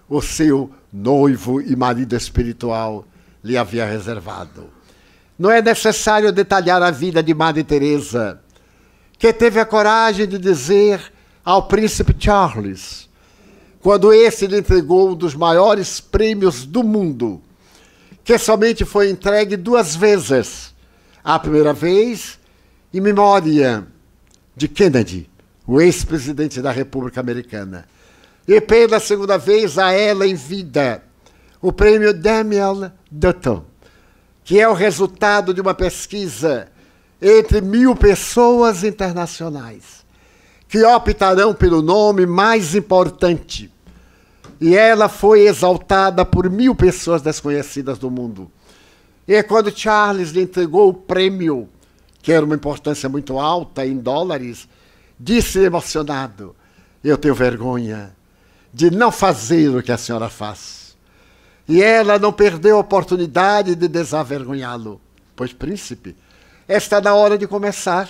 [0.09, 3.05] o seu noivo e marido espiritual,
[3.43, 4.71] lhe havia reservado.
[5.37, 8.41] Não é necessário detalhar a vida de Madre Teresa
[9.19, 11.13] que teve a coragem de dizer
[11.45, 13.09] ao príncipe Charles,
[13.81, 17.43] quando esse lhe entregou um dos maiores prêmios do mundo,
[18.29, 20.75] que somente foi entregue duas vezes.
[21.25, 22.39] A primeira vez,
[22.93, 23.89] em memória
[24.55, 25.31] de Kennedy,
[25.67, 27.89] o ex-presidente da República Americana.
[28.47, 31.03] e pela segunda vez a ela em vida
[31.63, 33.65] o prêmio Daniel Dutton,
[34.45, 36.69] que é o resultado de uma pesquisa
[37.23, 40.05] entre mil pessoas internacionais
[40.69, 43.73] que optarão pelo nome mais importante.
[44.61, 48.51] E ela foi exaltada por mil pessoas desconhecidas do mundo.
[49.27, 51.69] E é quando Charles lhe entregou o prêmio,
[52.23, 54.69] que era uma importância muito alta em dólares,
[55.19, 56.57] disse emocionado:
[57.05, 58.17] Eu tenho vergonha
[58.73, 60.97] de não fazer o que a senhora faz.
[61.69, 65.01] E ela não perdeu a oportunidade de desavergonhá-lo.
[65.37, 66.17] Pois, príncipe,
[66.67, 68.09] está na hora de começar.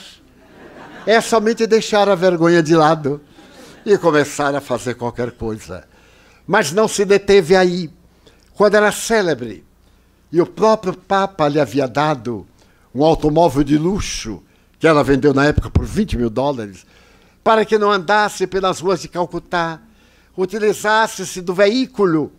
[1.04, 3.20] É somente deixar a vergonha de lado
[3.84, 5.87] e começar a fazer qualquer coisa.
[6.48, 7.90] Mas não se deteve aí.
[8.54, 9.62] Quando era célebre,
[10.32, 12.46] e o próprio Papa lhe havia dado
[12.94, 14.42] um automóvel de luxo,
[14.78, 16.86] que ela vendeu na época por 20 mil dólares,
[17.44, 19.80] para que não andasse pelas ruas de Calcutá,
[20.36, 22.32] utilizasse-se do veículo.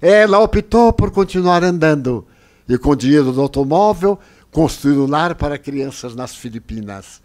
[0.00, 2.26] Ela optou por continuar andando
[2.68, 4.18] e, com o dinheiro do automóvel,
[4.50, 7.22] construir um lar para crianças nas Filipinas.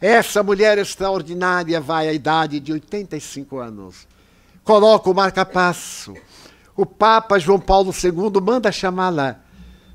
[0.00, 4.06] Essa mulher extraordinária vai à idade de 85 anos.
[4.64, 6.14] Coloca o marca-passo.
[6.74, 9.40] O Papa João Paulo II manda chamá-la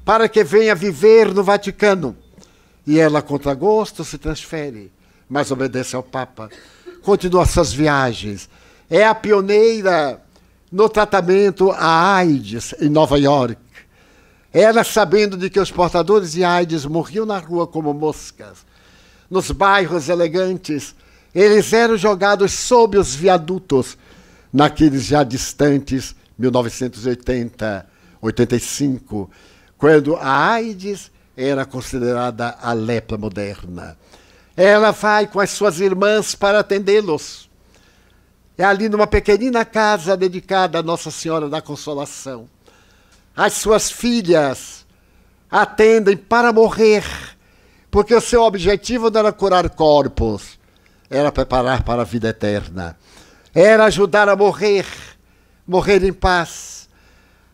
[0.06, 2.16] para que venha viver no Vaticano.
[2.86, 4.92] E ela, contra gosto, se transfere,
[5.28, 6.50] mas obedece ao Papa.
[7.02, 8.50] Continua suas viagens.
[8.90, 10.22] É a pioneira
[10.72, 13.58] no tratamento à AIDS em Nova York.
[14.54, 18.66] Ela, sabendo de que os portadores de AIDS morriam na rua como moscas,
[19.30, 20.96] nos bairros elegantes,
[21.34, 23.98] eles eram jogados sob os viadutos,
[24.52, 27.86] naqueles já distantes 1980,
[28.22, 29.30] 85,
[29.78, 33.98] quando a AIDS era considerada a lepra moderna.
[34.56, 37.50] Ela vai com as suas irmãs para atendê-los.
[38.58, 42.50] É ali numa pequenina casa dedicada a Nossa Senhora da Consolação.
[43.34, 44.86] As suas filhas
[45.50, 47.06] atendem para morrer,
[47.90, 50.60] porque o seu objetivo não era curar corpos,
[51.10, 52.98] era preparar para a vida eterna,
[53.54, 54.86] era ajudar a morrer,
[55.68, 56.88] morrer em paz.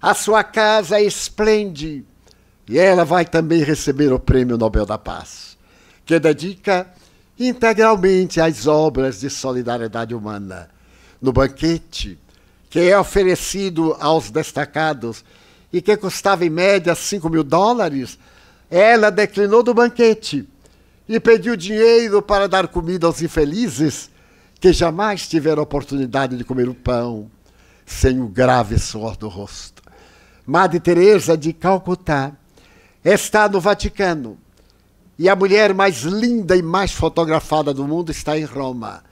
[0.02, 2.06] A sua casa esplende
[2.68, 5.58] e ela vai também receber o Prêmio Nobel da Paz,
[6.06, 6.92] que dedica
[7.40, 10.70] integralmente às obras de solidariedade humana.
[11.22, 12.20] No banquete,
[12.70, 15.24] que é oferecido aos destacados
[15.72, 18.18] e que custava em média 5 mil dólares,
[18.70, 20.48] ela declinou do banquete
[21.08, 24.10] e pediu dinheiro para dar comida aos infelizes
[24.66, 27.30] que jamais tiveram oportunidade de comer o pão
[27.86, 29.84] sem o grave suor do rosto.
[30.44, 32.32] Madre Teresa de Calcutá
[33.04, 34.40] está no Vaticano
[35.20, 39.04] e a mulher mais linda e mais fotografada do mundo está em Roma.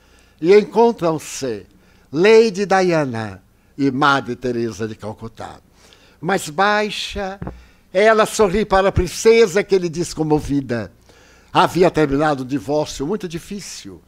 [0.42, 1.68] E encontram-se
[2.12, 3.44] Lady Diana
[3.78, 5.60] e Madre Teresa de Calcutá
[6.20, 7.40] mais baixa.
[7.94, 10.92] Ela sorri para a princesa, que ele diz comovida.
[11.54, 14.02] Havia terminado o divórcio muito difícil.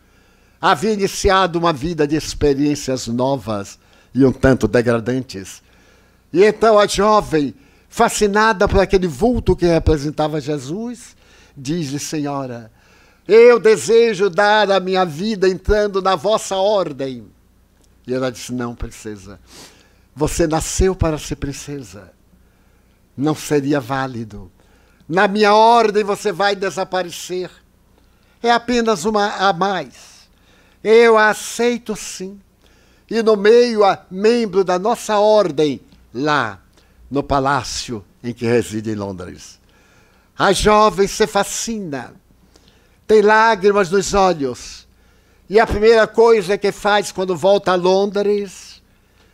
[0.60, 3.78] Havia iniciado uma vida de experiências novas
[4.14, 5.62] e um tanto degradantes.
[6.32, 7.54] E então a jovem,
[7.90, 11.16] fascinada por aquele vulto que representava Jesus,
[11.56, 12.72] diz-lhe: Senhora,
[13.28, 17.26] eu desejo dar a minha vida entrando na vossa ordem.
[18.08, 19.40] E ela disse: Não, princesa,
[20.16, 22.12] você nasceu para ser princesa.
[23.18, 24.52] Não seria válido.
[25.08, 27.50] Na minha ordem você vai desaparecer.
[28.42, 30.15] É apenas uma a mais.
[30.88, 32.40] Eu aceito sim.
[33.10, 35.82] E no meio a membro da nossa ordem,
[36.14, 36.62] lá
[37.10, 39.60] no palácio em que reside em Londres.
[40.38, 42.14] A jovem se fascina,
[43.08, 44.88] tem lágrimas nos olhos.
[45.50, 48.80] E a primeira coisa que faz quando volta a Londres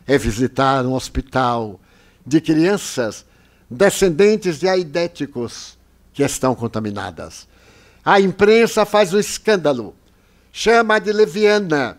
[0.07, 1.81] é visitar um hospital
[2.25, 3.25] de crianças
[3.69, 5.77] descendentes de aidéticos
[6.13, 7.45] que estão contaminadas.
[8.05, 9.93] A imprensa faz um escândalo,
[10.51, 11.97] chama de leviana,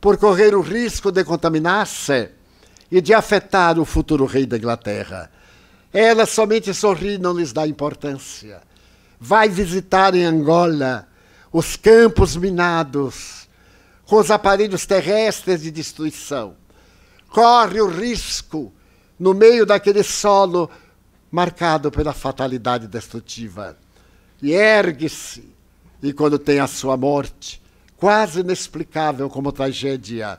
[0.00, 2.30] por correr o risco de contaminar-se
[2.90, 5.30] e de afetar o futuro rei da Inglaterra.
[5.92, 8.60] Ela somente sorri, não lhes dá importância.
[9.18, 11.08] Vai visitar em Angola
[11.52, 13.48] os campos minados,
[14.04, 16.56] com os aparelhos terrestres de destruição
[17.34, 18.72] corre o risco,
[19.18, 20.70] no meio daquele solo
[21.32, 23.76] marcado pela fatalidade destrutiva,
[24.40, 25.52] e ergue-se,
[26.00, 27.60] e quando tem a sua morte,
[28.04, 30.38] quase inexplicável como tragédia,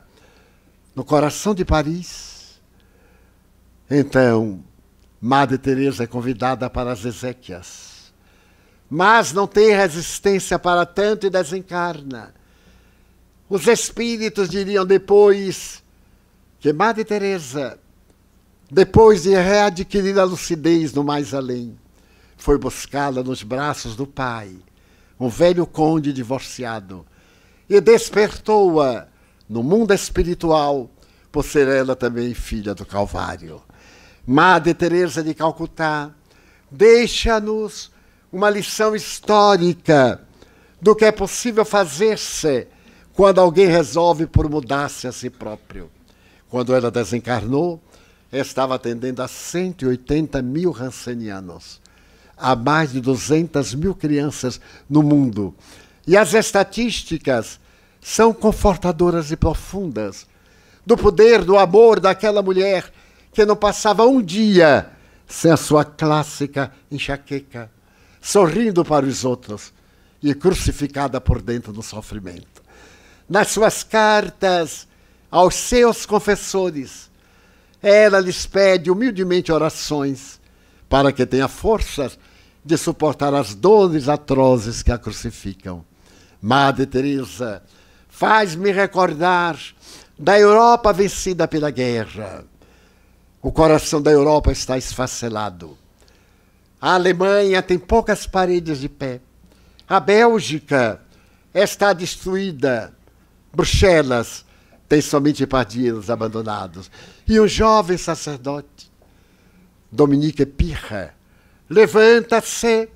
[0.94, 2.60] no coração de Paris,
[3.90, 4.62] então
[5.20, 8.12] Madre Teresa é convidada para as exéquias,
[8.88, 12.32] mas não tem resistência para tanto e desencarna.
[13.48, 15.82] Os espíritos diriam depois
[16.60, 17.80] que Madre Teresa,
[18.70, 21.76] depois de readquirir a lucidez no mais além,
[22.36, 24.54] foi buscá-la nos braços do pai,
[25.18, 27.04] um velho conde divorciado,
[27.68, 29.06] e despertou-a
[29.48, 30.90] no mundo espiritual,
[31.30, 33.62] por ser ela também filha do Calvário.
[34.26, 36.10] Madre Teresa de Calcutá
[36.70, 37.90] deixa-nos
[38.32, 40.20] uma lição histórica
[40.80, 42.66] do que é possível fazer-se
[43.12, 45.90] quando alguém resolve por mudar-se a si próprio.
[46.48, 47.80] Quando ela desencarnou,
[48.32, 51.80] estava atendendo a 180 mil rancenianos,
[52.36, 55.54] a mais de 200 mil crianças no mundo.
[56.06, 57.58] E as estatísticas
[58.00, 60.26] são confortadoras e profundas
[60.84, 62.92] do poder, do amor daquela mulher
[63.32, 64.90] que não passava um dia
[65.26, 67.70] sem a sua clássica enxaqueca,
[68.20, 69.72] sorrindo para os outros
[70.22, 72.62] e crucificada por dentro do sofrimento.
[73.28, 74.86] Nas suas cartas
[75.28, 77.10] aos seus confessores,
[77.82, 80.40] ela lhes pede humildemente orações
[80.88, 82.16] para que tenha forças
[82.64, 85.84] de suportar as dores atrozes que a crucificam.
[86.46, 87.60] Madre Teresa,
[88.08, 89.58] faz-me recordar
[90.16, 92.44] da Europa vencida pela guerra.
[93.42, 95.76] O coração da Europa está esfacelado.
[96.80, 99.20] A Alemanha tem poucas paredes de pé.
[99.88, 101.00] A Bélgica
[101.52, 102.94] está destruída.
[103.52, 104.44] Bruxelas
[104.88, 106.88] tem somente partidos abandonados.
[107.26, 108.88] E um jovem sacerdote,
[109.90, 111.12] Dominique Pirra,
[111.68, 112.88] levanta-se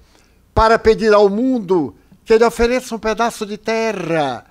[0.55, 1.97] para pedir ao mundo
[2.31, 4.47] que lhe ofereça um pedaço de terra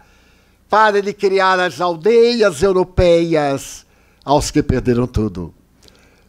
[0.70, 3.86] para ele criar as aldeias europeias
[4.26, 5.54] aos que perderam tudo.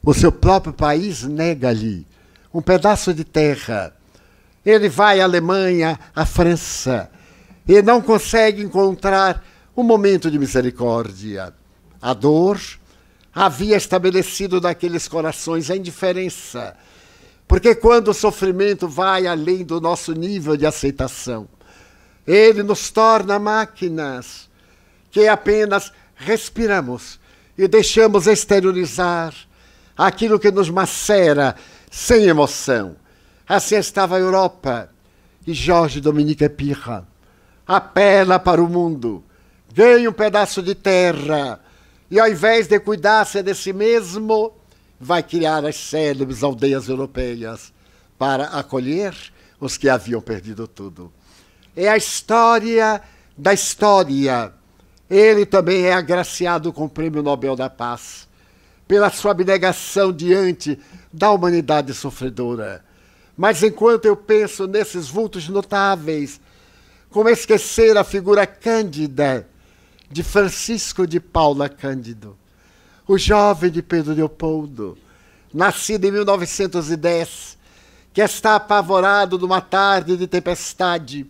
[0.00, 2.06] O seu próprio país nega-lhe
[2.54, 3.92] um pedaço de terra.
[4.64, 7.10] Ele vai à Alemanha, à França,
[7.66, 9.44] e não consegue encontrar
[9.76, 11.52] um momento de misericórdia.
[12.00, 12.60] A dor
[13.34, 16.76] havia estabelecido naqueles corações a indiferença,
[17.50, 21.48] porque quando o sofrimento vai além do nosso nível de aceitação,
[22.24, 24.48] ele nos torna máquinas
[25.10, 27.18] que apenas respiramos
[27.58, 29.34] e deixamos exteriorizar
[29.98, 31.56] aquilo que nos macera
[31.90, 32.94] sem emoção.
[33.48, 34.88] Assim estava a Europa.
[35.44, 37.04] E Jorge Dominique Pirra
[37.66, 39.24] apela para o mundo,
[39.74, 41.58] ganha um pedaço de terra
[42.08, 44.52] e, ao invés de cuidar-se de si mesmo,
[45.00, 47.72] vai criar as célebres aldeias europeias
[48.18, 49.14] para acolher
[49.58, 51.10] os que haviam perdido tudo.
[51.74, 53.00] É a história
[53.36, 54.52] da história.
[55.08, 58.28] Ele também é agraciado com o Prêmio Nobel da Paz
[58.86, 60.78] pela sua abnegação diante
[61.10, 62.84] da humanidade sofredora.
[63.36, 66.40] Mas enquanto eu penso nesses vultos notáveis,
[67.08, 69.48] como esquecer a figura cândida
[70.10, 72.36] de Francisco de Paula Cândido,
[73.10, 74.96] o jovem de Pedro Leopoldo,
[75.52, 77.58] nascido em 1910,
[78.14, 81.28] que está apavorado numa tarde de tempestade,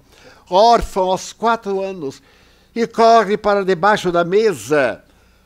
[0.51, 2.21] órfão aos quatro anos,
[2.75, 5.03] e corre para debaixo da mesa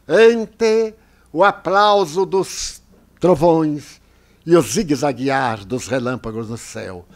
[0.09, 0.93] ante
[1.32, 2.82] o aplauso dos
[3.20, 4.01] trovões
[4.45, 7.07] e o zigue-zaguear dos relâmpagos no céu.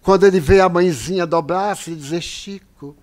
[0.00, 2.96] Quando ele vê a mãezinha dobrar-se e dizer: Chico,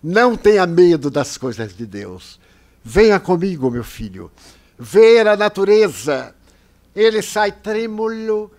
[0.00, 2.38] não tenha medo das coisas de Deus.
[2.84, 4.30] Venha comigo, meu filho.
[4.78, 6.34] Ver a natureza.
[6.94, 8.50] Ele sai trêmulo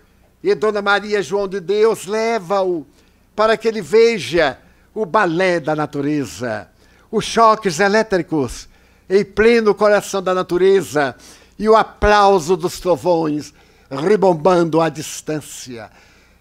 [0.42, 2.86] e Dona Maria João de Deus leva-o
[3.34, 4.58] para que ele veja
[4.94, 6.68] o balé da natureza,
[7.10, 8.68] os choques elétricos
[9.08, 11.14] em pleno coração da natureza
[11.58, 13.52] e o aplauso dos trovões
[13.90, 15.90] ribombando à distância.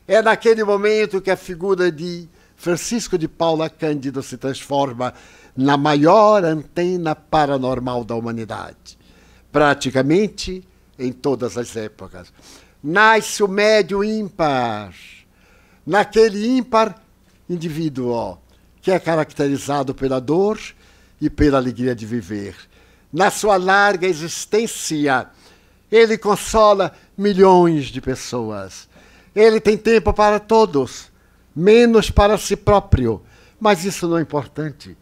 [0.08, 5.14] É naquele momento que a figura de Francisco de Paula Cândido se transforma
[5.56, 8.98] na maior antena paranormal da humanidade,
[9.56, 10.68] praticamente
[11.00, 12.28] em todas as épocas.
[12.84, 14.94] Nasce o médio ímpar,
[15.88, 17.02] naquele ímpar
[17.50, 18.38] indivíduo
[18.82, 20.60] que é caracterizado pela dor
[21.22, 22.54] e pela alegria de viver.
[23.14, 25.26] Na sua larga existência,
[25.90, 28.90] ele consola milhões de pessoas.
[29.34, 31.10] Ele tem tempo para todos,
[31.56, 33.22] menos para si próprio.
[33.58, 34.98] Mas isso não é importante.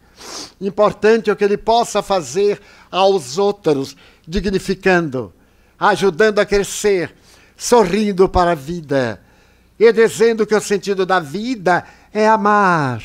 [0.60, 3.96] Importante é o que ele possa fazer aos outros,
[4.26, 5.32] dignificando,
[5.78, 7.14] ajudando a crescer,
[7.56, 9.20] sorrindo para a vida
[9.78, 13.02] e dizendo que o sentido da vida é amar,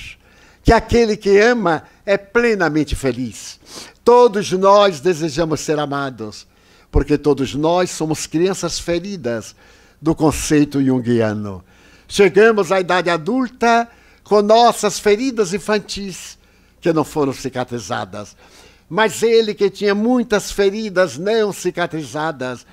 [0.64, 3.60] que aquele que ama é plenamente feliz.
[4.04, 6.48] Todos nós desejamos ser amados,
[6.92, 9.56] porque todos nós somos crianças feridas
[10.02, 11.64] do conceito junguiano.
[12.08, 13.88] Chegamos à idade adulta
[14.24, 16.38] com nossas feridas infantis
[16.82, 18.36] que não foram cicatrizadas.
[18.90, 22.66] Mas ele que tinha muitas feridas não cicatrizadas,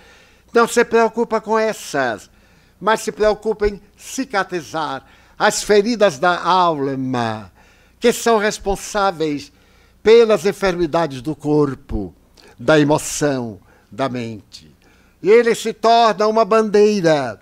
[0.52, 2.30] não se preocupa com essas,
[2.80, 5.04] mas se preocupa em cicatrizar
[5.38, 7.52] as feridas da alma,
[8.00, 9.52] que são responsáveis
[10.02, 12.14] pelas enfermidades do corpo,
[12.58, 13.60] da emoção,
[13.90, 14.74] da mente.
[15.22, 17.40] E ele se torna uma bandeira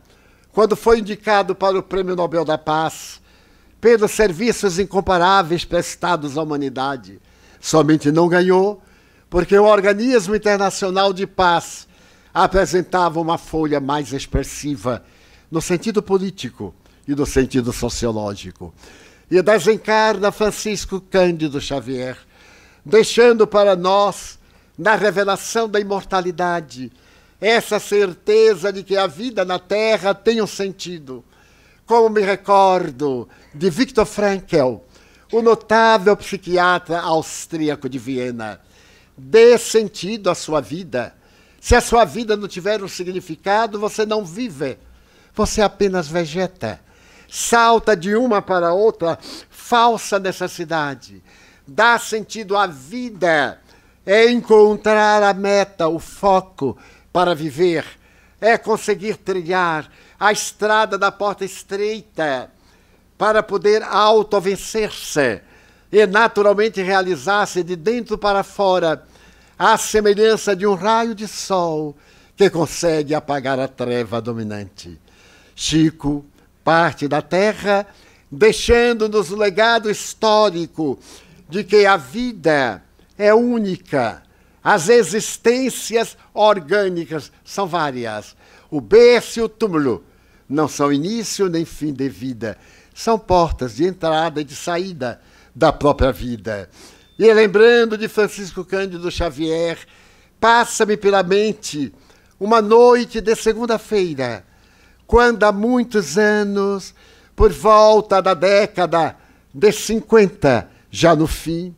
[0.52, 3.20] quando foi indicado para o Prêmio Nobel da Paz
[3.80, 7.20] pelos serviços incomparáveis prestados à humanidade.
[7.64, 8.82] Somente não ganhou
[9.30, 11.88] porque o Organismo Internacional de Paz
[12.32, 15.02] apresentava uma folha mais expressiva
[15.50, 16.74] no sentido político
[17.08, 18.74] e no sentido sociológico.
[19.30, 22.18] E desencarna Francisco Cândido Xavier,
[22.84, 24.38] deixando para nós,
[24.76, 26.92] na revelação da imortalidade,
[27.40, 31.24] essa certeza de que a vida na Terra tem um sentido.
[31.86, 34.82] Como me recordo de Viktor Frankl,
[35.36, 38.60] o notável psiquiatra austríaco de Viena.
[39.16, 41.14] Dê sentido à sua vida
[41.64, 44.76] se a sua vida não tiver um significado, você não vive.
[45.34, 46.78] Você apenas vegeta.
[47.26, 49.18] Salta de uma para outra,
[49.48, 51.22] falsa necessidade.
[51.66, 53.58] Dá sentido à vida.
[54.04, 56.76] É encontrar a meta, o foco
[57.10, 57.86] para viver.
[58.38, 62.50] É conseguir trilhar a estrada da porta estreita
[63.16, 65.40] para poder auto-vencer-se
[65.90, 69.04] e naturalmente realizar-se de dentro para fora
[69.58, 71.96] à semelhança de um raio de sol
[72.36, 74.98] que consegue apagar a treva dominante.
[75.54, 76.24] Chico
[76.64, 77.86] parte da terra,
[78.30, 80.98] deixando-nos o legado histórico
[81.48, 82.82] de que a vida
[83.18, 84.22] é única,
[84.62, 88.34] as existências orgânicas são várias.
[88.70, 90.02] O berço e o túmulo
[90.48, 92.58] não são início nem fim de vida,
[92.94, 95.20] são portas de entrada e de saída
[95.54, 96.70] da própria vida.
[97.18, 99.78] E lembrando de Francisco Cândido Xavier,
[100.40, 101.92] passa-me pela mente
[102.38, 104.44] uma noite de segunda-feira,
[105.06, 106.94] quando há muitos anos,
[107.36, 109.16] por volta da década
[109.52, 111.74] de 50, já no fim,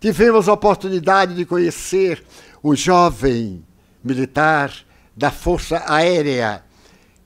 [0.00, 2.24] tivemos a oportunidade de conhecer
[2.62, 3.64] um jovem
[4.02, 4.72] militar
[5.16, 6.62] da Força Aérea,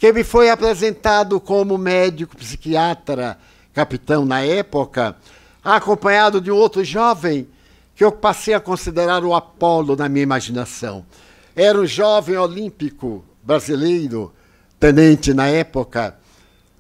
[0.02, 3.38] que me foi apresentado como médico psiquiatra,
[3.72, 5.16] capitão na época,
[5.62, 7.46] acompanhado de um outro jovem
[7.94, 11.06] que eu passei a considerar o Apolo na minha imaginação.
[11.54, 14.34] Era um jovem olímpico brasileiro,
[14.80, 16.18] tenente na época,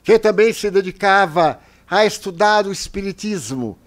[0.02, 3.78] que também se dedicava a estudar o Espiritismo.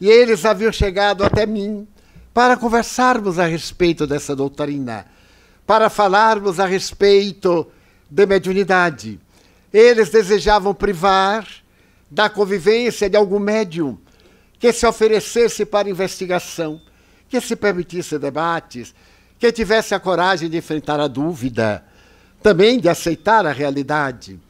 [0.00, 1.88] E eles haviam chegado até mim
[2.32, 5.06] para conversarmos a respeito dessa doutrina,
[5.66, 7.66] para falarmos a respeito
[8.10, 9.20] de mediunidade.
[9.72, 11.46] Eles desejavam privar
[12.10, 13.98] da convivência de algum médium
[14.58, 16.80] que se oferecesse para investigação,
[17.28, 18.94] que se permitisse debates,
[19.38, 21.84] que tivesse a coragem de enfrentar a dúvida,
[22.42, 24.40] também de aceitar a realidade.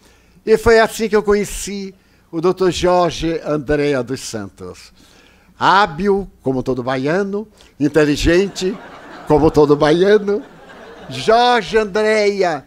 [0.44, 1.94] E foi assim que eu conheci
[2.30, 2.70] o Dr.
[2.70, 4.92] Jorge Andréa dos Santos.
[5.58, 7.48] Hábil, como todo baiano,
[7.80, 8.76] inteligente,
[9.26, 10.42] como todo baiano.
[11.08, 12.64] Jorge Andréia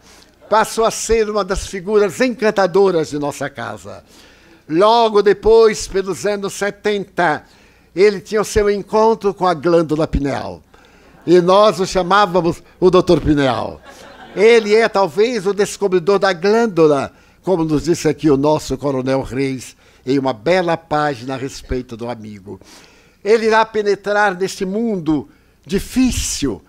[0.50, 4.02] passou a ser uma das figuras encantadoras de nossa casa.
[4.68, 7.44] Logo depois, pelos anos 70,
[7.94, 10.60] ele tinha o seu encontro com a glândula pineal.
[11.24, 13.80] E nós o chamávamos o doutor Pineal.
[14.34, 19.76] Ele é talvez o descobridor da glândula, como nos disse aqui o nosso Coronel Reis,
[20.04, 22.60] em uma bela página a respeito do amigo.
[23.22, 25.28] Ele irá penetrar nesse mundo
[25.64, 26.60] difícil,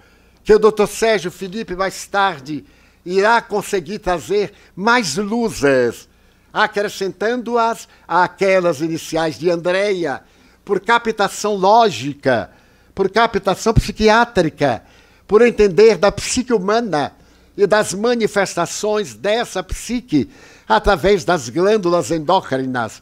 [0.43, 2.63] que o doutor Sérgio Felipe mais tarde
[3.05, 6.09] irá conseguir trazer mais luzes
[6.53, 10.21] acrescentando-as àquelas iniciais de Andreia,
[10.65, 12.51] por captação lógica,
[12.93, 14.83] por captação psiquiátrica,
[15.27, 17.13] por entender da psique humana
[17.55, 20.29] e das manifestações dessa psique
[20.67, 23.01] através das glândulas endócrinas,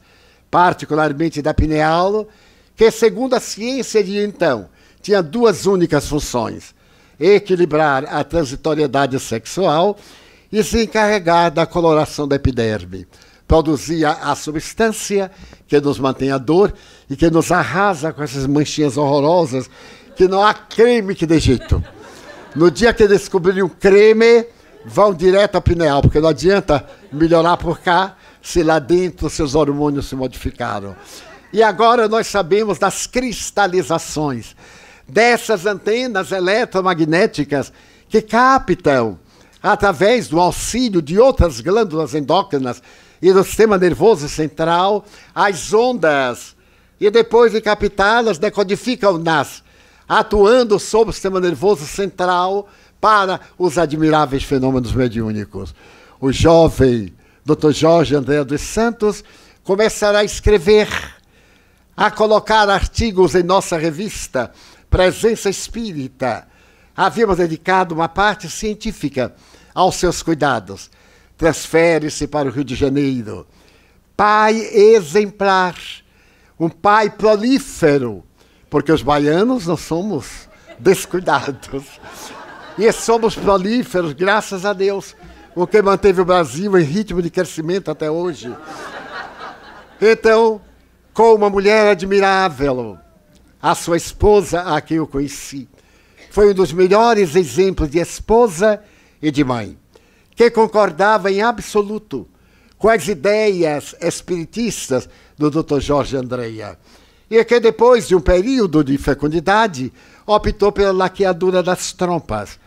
[0.50, 2.28] particularmente da pineal,
[2.76, 4.70] que, segundo a ciência de então,
[5.02, 6.74] tinha duas únicas funções:
[7.20, 9.98] equilibrar a transitoriedade sexual
[10.52, 13.08] e se encarregar da coloração da epiderme
[13.50, 15.32] produzia a substância
[15.68, 16.72] que nos mantém a dor
[17.10, 19.68] e que nos arrasa com essas manchinhas horrorosas
[20.16, 21.84] que não há creme que dê jeito.
[22.56, 24.46] No dia que descobrirem o creme,
[24.86, 30.08] vão direto à pineal, porque não adianta melhorar por cá se lá dentro seus hormônios
[30.08, 30.96] se modificaram.
[31.52, 34.56] E agora nós sabemos das cristalizações,
[35.10, 37.72] dessas antenas eletromagnéticas
[38.08, 39.20] que captam,
[39.62, 42.82] através do auxílio de outras glândulas endócrinas,
[43.22, 45.06] e do sistema nervoso central,
[45.36, 46.56] as ondas,
[47.00, 49.64] e depois de captá-las, decodificam-nas
[50.10, 52.68] atuando sobre o sistema nervoso central
[53.00, 55.76] para os admiráveis fenômenos mediúnicos.
[56.20, 57.14] O jovem
[57.46, 57.72] Dr.
[57.72, 59.24] Jorge André dos Santos
[59.64, 60.90] começará a escrever,
[61.96, 64.52] a colocar artigos em nossa revista
[64.90, 66.48] Presença Espírita.
[66.96, 69.34] Havíamos dedicado uma parte científica
[69.74, 70.90] aos seus cuidados.
[71.38, 73.48] Transfere-se para o Rio de Janeiro.
[74.18, 75.76] Pai exemplar,
[76.60, 78.26] um pai prolífero,
[78.70, 82.00] porque os baianos não somos descuidados.
[82.78, 85.16] E somos prolíferos, graças a Deus,
[85.56, 88.54] o que manteve o Brasil em ritmo de crescimento até hoje.
[90.02, 90.62] Então,
[91.14, 92.98] com uma mulher admirável,
[93.62, 95.68] a sua esposa, a quem eu conheci,
[96.30, 98.82] foi um dos melhores exemplos de esposa
[99.22, 99.78] e de mãe,
[100.36, 102.28] que concordava em absoluto
[102.78, 105.80] com as ideias espiritistas do Dr.
[105.80, 106.80] Jorge Andreia,
[107.30, 109.92] e que depois de um período de fecundidade
[110.26, 112.58] optou pela laqueadura das trompas.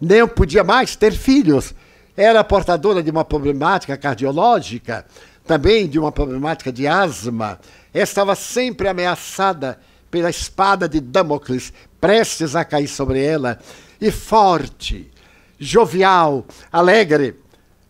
[0.00, 1.72] Nem podia mais ter filhos.
[2.16, 5.06] Era portadora de uma problemática cardiológica,
[5.46, 7.58] também de uma problemática de asma.
[7.94, 9.78] Estava sempre ameaçada
[10.12, 13.58] pela espada de Damocles, prestes a cair sobre ela,
[13.98, 15.10] e forte,
[15.58, 17.36] jovial, alegre.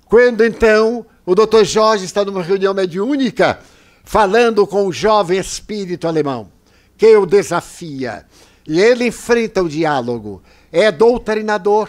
[0.07, 1.65] Quando então o Dr.
[1.65, 3.59] Jorge está numa reunião mediúnica,
[4.05, 6.49] falando com o jovem espírito alemão,
[6.97, 8.25] que o desafia.
[8.69, 11.89] E ele enfrenta o diálogo, é doutrinador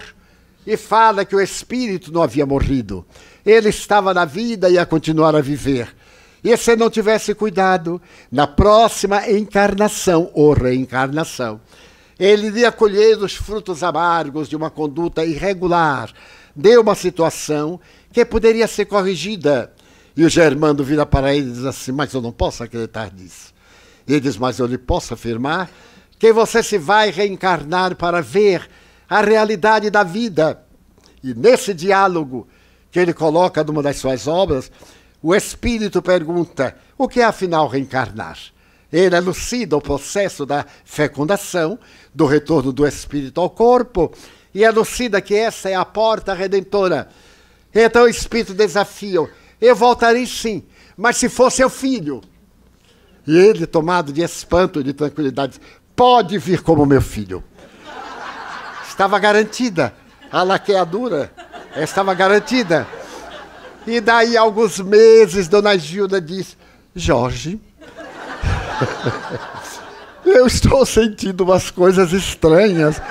[0.66, 3.06] e fala que o espírito não havia morrido.
[3.46, 5.94] Ele estava na vida e ia continuar a viver.
[6.44, 11.62] E se não tivesse cuidado, na próxima encarnação ou reencarnação,
[12.20, 16.12] ele iria colher os frutos amargos de uma conduta irregular,
[16.56, 17.80] de uma situação
[18.12, 19.72] que poderia ser corrigida.
[20.16, 23.54] E o Germando vira para ele e diz assim: Mas eu não posso acreditar nisso.
[24.08, 25.70] Ele diz: Mas eu lhe posso afirmar
[26.20, 28.68] que você se vai reencarnar para ver
[29.10, 30.64] a realidade da vida.
[31.24, 32.48] E nesse diálogo
[32.92, 34.72] que ele coloca numa das suas obras,
[35.24, 38.38] o espírito pergunta: o que é afinal reencarnar?
[38.92, 41.80] Ele elucida o processo da fecundação,
[42.14, 44.12] do retorno do espírito ao corpo,
[44.54, 47.08] e elucida que essa é a porta redentora.
[47.74, 49.28] Então o espírito desafia:
[49.60, 50.62] eu voltarei sim,
[50.98, 52.22] mas se for seu filho.
[53.26, 55.60] E ele, tomado de espanto, de tranquilidade,
[55.96, 57.42] pode vir como meu filho.
[58.86, 59.96] Estava garantida.
[60.30, 61.32] A laqueadura
[61.78, 62.86] estava garantida.
[63.86, 66.56] E daí, alguns meses, Dona Gilda disse:
[66.96, 67.60] Jorge,
[70.26, 73.02] eu estou sentindo umas coisas estranhas,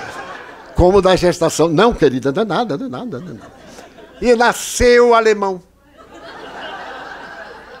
[0.75, 1.69] como da gestação.
[1.69, 3.51] Não, querida, não é nada, não é nada, não é nada.
[4.21, 5.61] E nasceu o alemão.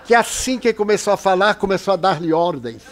[0.05, 2.83] Que assim que começou a falar, começou a dar-lhe ordens,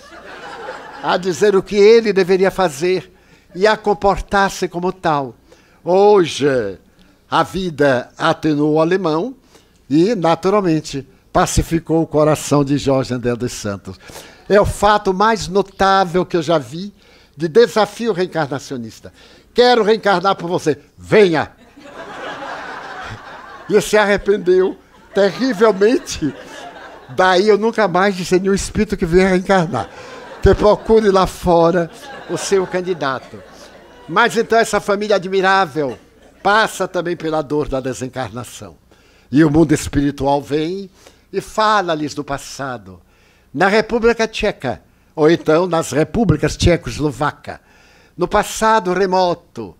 [1.03, 3.11] a dizer o que ele deveria fazer
[3.53, 5.35] e a comportar-se como tal.
[5.83, 6.47] Hoje,
[7.29, 9.35] a vida atenuou o alemão
[9.91, 13.99] e, naturalmente, pacificou o coração de Jorge André dos Santos.
[14.47, 16.93] É o fato mais notável que eu já vi
[17.35, 19.11] de desafio reencarnacionista.
[19.53, 20.79] Quero reencarnar por você.
[20.97, 21.51] Venha!
[23.69, 24.77] E se arrependeu
[25.13, 26.33] terrivelmente.
[27.09, 29.89] Daí eu nunca mais disse nenhum espírito que venha reencarnar.
[30.41, 31.91] Que procure lá fora
[32.29, 33.43] o seu candidato.
[34.07, 35.99] Mas então essa família admirável
[36.41, 38.80] passa também pela dor da desencarnação.
[39.31, 40.89] E o mundo espiritual vem
[41.31, 43.01] e fala-lhes do passado.
[43.53, 44.81] Na República Tcheca,
[45.15, 47.61] ou então nas repúblicas tchecoslovaca,
[48.17, 49.75] no passado remoto,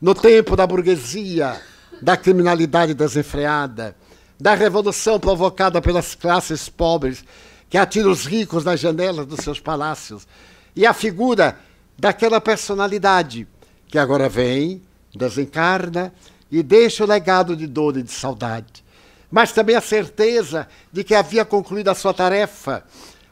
[0.00, 1.60] no tempo da burguesia,
[2.00, 3.96] da criminalidade desenfreada,
[4.38, 7.24] da revolução provocada pelas classes pobres
[7.68, 10.26] que atiram os ricos nas janelas dos seus palácios,
[10.74, 11.58] e a figura
[11.98, 13.46] daquela personalidade
[13.88, 14.82] que agora vem,
[15.14, 16.12] desencarna
[16.50, 18.84] e deixa o legado de dor e de saudade.
[19.30, 22.84] Mas também a certeza de que havia concluído a sua tarefa.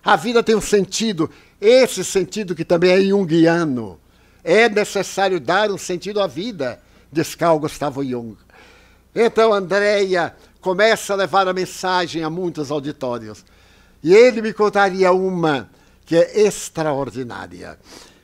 [0.04, 1.30] A vida tem um sentido,
[1.60, 3.98] esse sentido que também é junguiano.
[4.42, 6.80] É necessário dar um sentido à vida,
[7.10, 8.36] diz Carl Gustavo Jung.
[9.14, 13.44] Então, Andréia começa a levar a mensagem a muitos auditórios.
[14.02, 15.70] E ele me contaria uma
[16.04, 17.78] que é extraordinária.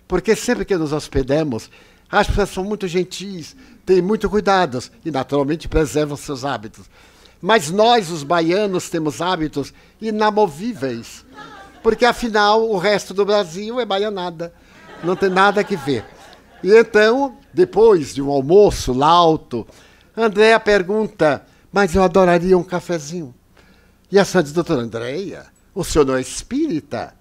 [0.07, 1.71] Porque sempre que nos hospedamos,
[2.11, 3.57] as pessoas são muito gentis,
[3.87, 6.87] têm muito cuidados e, naturalmente, preservam seus hábitos.
[7.41, 11.25] Mas nós, os baianos, temos hábitos inamovíveis.
[11.83, 14.53] Porque, afinal, o resto do Brasil é baianada.
[15.03, 16.05] Não tem nada que ver.
[16.63, 19.67] E então, depois de um almoço lauto,
[20.17, 23.35] Andréa pergunta: Mas eu adoraria um cafezinho.
[24.11, 27.15] E a diz: Doutora Andréia, o senhor não é espírita?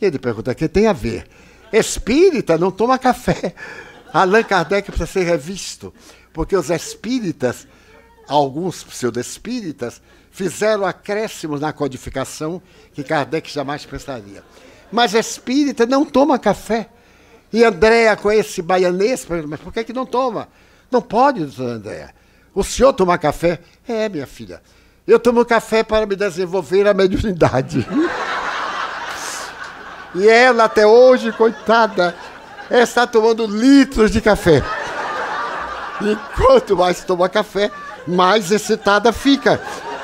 [0.00, 1.28] E ele pergunta: O que tem a ver?
[1.72, 3.54] Espírita não toma café.
[4.12, 5.94] Allan Kardec precisa ser revisto,
[6.32, 7.68] porque os espíritas,
[8.30, 10.00] alguns pseudo-espíritas,
[10.30, 12.62] fizeram acréscimos na codificação
[12.92, 14.44] que Kardec jamais pensaria.
[14.92, 16.88] Mas espírita não toma café.
[17.52, 20.48] E Andréa, com esse baianês, mas por que, que não toma?
[20.90, 22.14] Não pode, doutora Andréa.
[22.54, 23.60] O senhor toma café?
[23.86, 24.62] É, minha filha.
[25.06, 27.84] Eu tomo café para me desenvolver a mediunidade.
[30.14, 32.14] e ela, até hoje, coitada,
[32.70, 34.62] está tomando litros de café.
[36.00, 37.70] E quanto mais toma café,
[38.10, 39.60] mais excitada fica.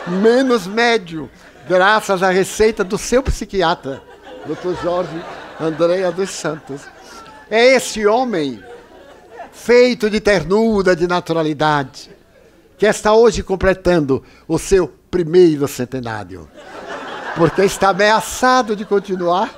[0.06, 1.28] Menos médio,
[1.68, 4.00] graças à receita do seu psiquiatra,
[4.46, 4.80] Dr.
[4.82, 5.24] Jorge
[5.60, 6.82] Andréa dos Santos.
[7.50, 8.62] É esse homem,
[9.52, 12.10] feito de ternura, de naturalidade,
[12.78, 16.48] que está hoje completando o seu primeiro centenário.
[17.36, 19.50] Porque está ameaçado de continuar.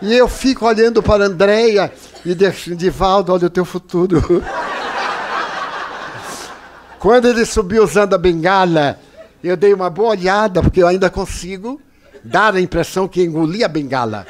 [0.00, 1.92] E eu fico olhando para Andréia
[2.24, 2.34] e
[2.74, 4.22] Divaldo, olha o teu futuro.
[6.98, 8.98] Quando ele subiu usando a bengala,
[9.42, 11.80] eu dei uma boa olhada, porque eu ainda consigo
[12.24, 14.26] dar a impressão que engoli a bengala.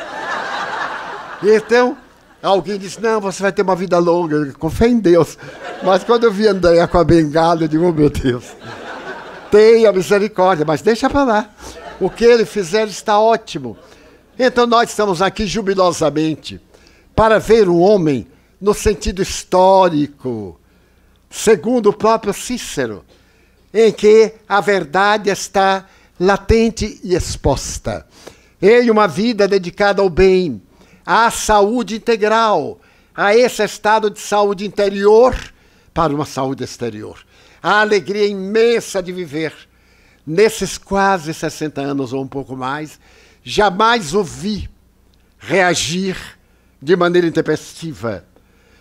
[1.43, 1.97] Então,
[2.43, 5.39] alguém disse: Não, você vai ter uma vida longa, com fé em Deus.
[5.83, 8.45] Mas quando eu vi Andréia com a bengala, eu digo: Oh meu Deus,
[9.51, 11.51] tenha misericórdia, mas deixa para lá.
[12.01, 13.77] O que ele fizer está ótimo.
[14.39, 16.61] Então nós estamos aqui jubilosamente
[17.15, 18.29] para ver o homem
[18.61, 20.59] no sentido histórico,
[21.31, 23.05] segundo o próprio Cícero,
[23.73, 25.87] em que a verdade está
[26.19, 28.07] latente e exposta.
[28.61, 30.61] Em uma vida dedicada ao bem,
[31.07, 32.81] à saúde integral,
[33.15, 35.37] a esse estado de saúde interior
[35.95, 37.19] para uma saúde exterior.
[37.63, 39.53] A alegria imensa de viver
[40.29, 43.01] nesses quase 60 anos ou um pouco mais,
[43.43, 44.69] jamais ouvi
[45.39, 46.17] reagir
[46.81, 48.25] de maneira intempestiva.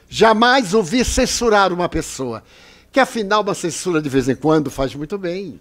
[0.09, 2.43] Jamais ouvi censurar uma pessoa,
[2.91, 5.59] que afinal uma censura de vez em quando faz muito bem.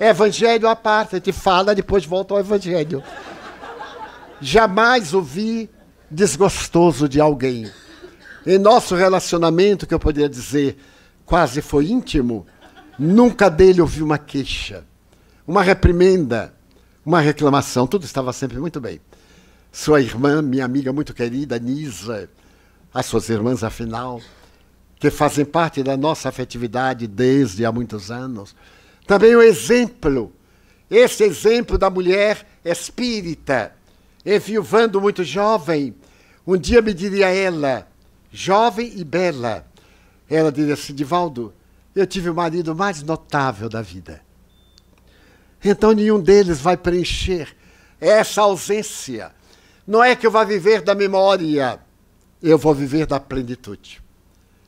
[0.00, 3.02] Evangelho à parte, a gente fala, depois volta ao Evangelho.
[4.40, 5.70] Jamais ouvi
[6.10, 7.70] desgostoso de alguém.
[8.46, 10.76] Em nosso relacionamento, que eu poderia dizer
[11.24, 12.46] quase foi íntimo,
[12.98, 14.84] nunca dele ouvi uma queixa,
[15.46, 16.52] uma reprimenda,
[17.06, 19.00] uma reclamação, tudo estava sempre muito bem
[19.72, 22.28] sua irmã, minha amiga muito querida, Nisa,
[22.92, 24.20] as suas irmãs, afinal,
[24.98, 28.54] que fazem parte da nossa afetividade desde há muitos anos.
[29.06, 30.32] Também o exemplo,
[30.90, 33.74] esse exemplo da mulher espírita,
[34.24, 35.94] enviuvando muito jovem.
[36.46, 37.88] Um dia me diria ela,
[38.30, 39.66] jovem e bela,
[40.28, 41.52] ela diria assim, Divaldo,
[41.94, 44.20] eu tive o marido mais notável da vida.
[45.64, 47.54] Então nenhum deles vai preencher
[48.00, 49.32] essa ausência
[49.86, 51.80] não é que eu vá viver da memória,
[52.42, 54.02] eu vou viver da plenitude.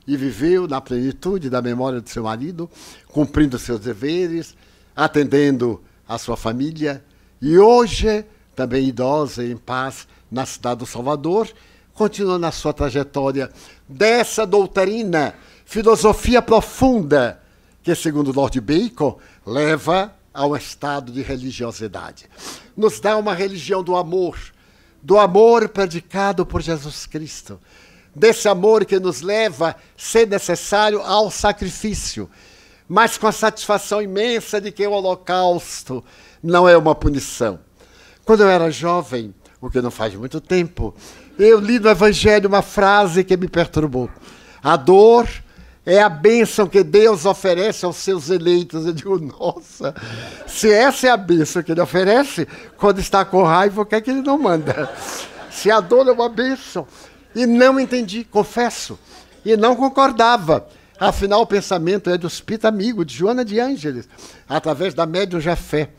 [0.07, 2.69] E viveu na plenitude da memória do seu marido,
[3.07, 4.55] cumprindo seus deveres,
[4.95, 7.03] atendendo a sua família,
[7.41, 8.23] e hoje,
[8.55, 11.51] também idosa e em paz na cidade do Salvador,
[11.93, 13.49] continua na sua trajetória
[13.87, 15.33] dessa doutrina,
[15.65, 17.41] filosofia profunda,
[17.83, 22.25] que, segundo Lord Bacon, leva ao estado de religiosidade.
[22.75, 24.37] Nos dá uma religião do amor,
[25.05, 27.61] do amor predicado por Jesus Cristo,
[28.15, 32.27] desse amor que nos leva, se necessário, ao sacrifício,
[32.89, 36.03] mas com a satisfação imensa de que o holocausto
[36.41, 37.59] não é uma punição.
[38.25, 39.31] Quando eu era jovem,
[39.61, 40.95] o que não faz muito tempo,
[41.37, 44.09] eu li no Evangelho uma frase que me perturbou.
[44.63, 45.29] A dor
[45.85, 48.85] é a bênção que Deus oferece aos seus eleitos.
[48.85, 49.93] Eu digo, nossa,
[50.47, 54.01] se essa é a bênção que ele oferece, quando está com raiva, o que é
[54.01, 54.91] que ele não manda?
[55.51, 56.87] Se a dor é uma bênção.
[57.35, 58.97] E não entendi, confesso.
[59.45, 60.67] E não concordava.
[60.99, 64.07] Afinal, o pensamento é do Espírito Amigo, de Joana de Ângeles,
[64.49, 65.89] através da médium Jafé.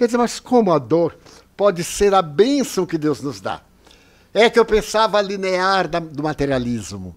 [0.00, 1.16] Ele diz, mas como a dor
[1.56, 3.60] pode ser a bênção que Deus nos dá?
[4.32, 7.14] É que eu pensava linear do materialismo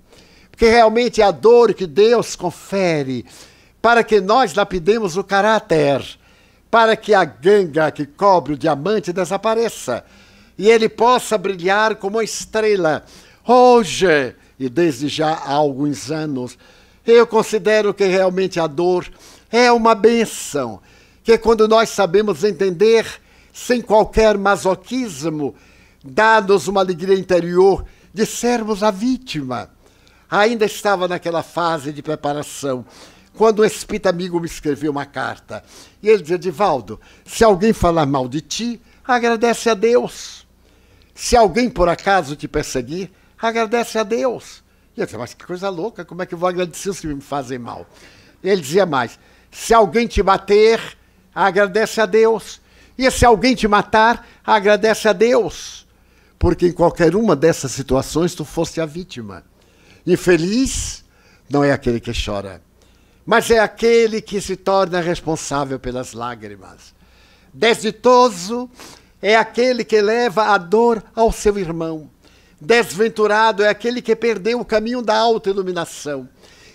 [0.61, 3.25] que realmente é a dor que Deus confere
[3.81, 6.03] para que nós lapidemos o caráter,
[6.69, 10.05] para que a ganga que cobre o diamante desapareça
[10.59, 13.03] e ele possa brilhar como uma estrela.
[13.43, 16.55] Hoje, e desde já há alguns anos,
[17.07, 19.11] eu considero que realmente a dor
[19.51, 20.79] é uma benção,
[21.23, 23.07] que quando nós sabemos entender,
[23.51, 25.55] sem qualquer masoquismo,
[26.03, 27.83] dá-nos uma alegria interior
[28.13, 29.67] de sermos a vítima
[30.31, 32.85] ainda estava naquela fase de preparação,
[33.35, 35.61] quando o espírito amigo me escreveu uma carta.
[36.01, 40.47] E ele dizia: Divaldo, se alguém falar mal de ti, agradece a Deus.
[41.13, 44.63] Se alguém por acaso te perseguir, agradece a Deus.
[44.95, 47.21] E eu disse, mas que coisa louca, como é que eu vou agradecer que me
[47.21, 47.85] fazem mal?
[48.43, 49.19] Ele dizia mais:
[49.51, 50.79] se alguém te bater,
[51.35, 52.61] agradece a Deus.
[52.97, 55.87] E se alguém te matar, agradece a Deus.
[56.37, 59.43] Porque em qualquer uma dessas situações tu foste a vítima.
[60.05, 61.03] Infeliz
[61.49, 62.61] não é aquele que chora,
[63.25, 66.93] mas é aquele que se torna responsável pelas lágrimas.
[67.53, 68.69] Desditoso
[69.21, 72.09] é aquele que leva a dor ao seu irmão.
[72.59, 76.29] Desventurado é aquele que perdeu o caminho da autoiluminação.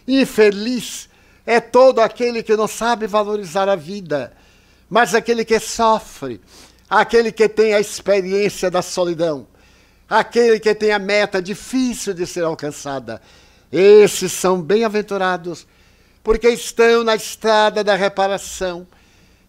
[0.06, 1.08] Infeliz
[1.44, 4.32] é todo aquele que não sabe valorizar a vida,
[4.90, 6.40] mas aquele que sofre,
[6.90, 9.46] aquele que tem a experiência da solidão,
[10.08, 13.20] aquele que tem a meta difícil de ser alcançada.
[13.70, 15.66] Esses são bem-aventurados,
[16.22, 18.86] porque estão na estrada da reparação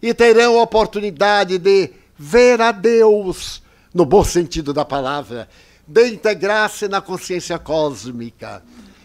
[0.02, 3.62] e terão a oportunidade de ver a Deus,
[3.94, 5.48] no bom sentido da palavra,
[5.86, 8.62] de integrar-se na consciência cósmica.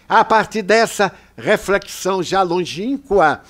[0.10, 3.42] A partir dessa reflexão já longínqua,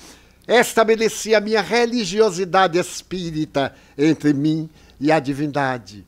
[0.46, 4.68] estabeleci a minha religiosidade espírita entre mim
[5.00, 6.06] e a divindade,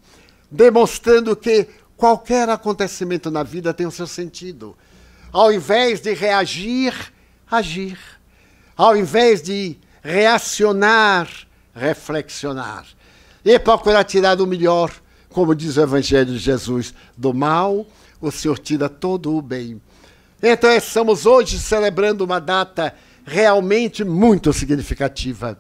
[0.51, 1.67] demonstrando que
[1.97, 4.77] qualquer acontecimento na vida tem o seu sentido.
[5.33, 6.95] Ao invés de reagir,
[7.51, 7.99] agir.
[8.77, 11.29] Ao invés de reacionar,
[11.75, 12.87] reflexionar.
[13.45, 14.93] E procurar tirar o melhor,
[15.31, 17.87] como diz o Evangelho de Jesus, do mal,
[18.21, 19.81] o Senhor tira todo o bem.
[20.43, 22.95] Então, estamos hoje celebrando uma data
[23.25, 25.59] realmente muito significativa,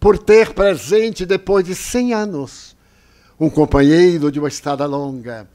[0.00, 2.76] por ter presente, depois de 100 anos,
[3.38, 5.48] um companheiro de uma estrada longa.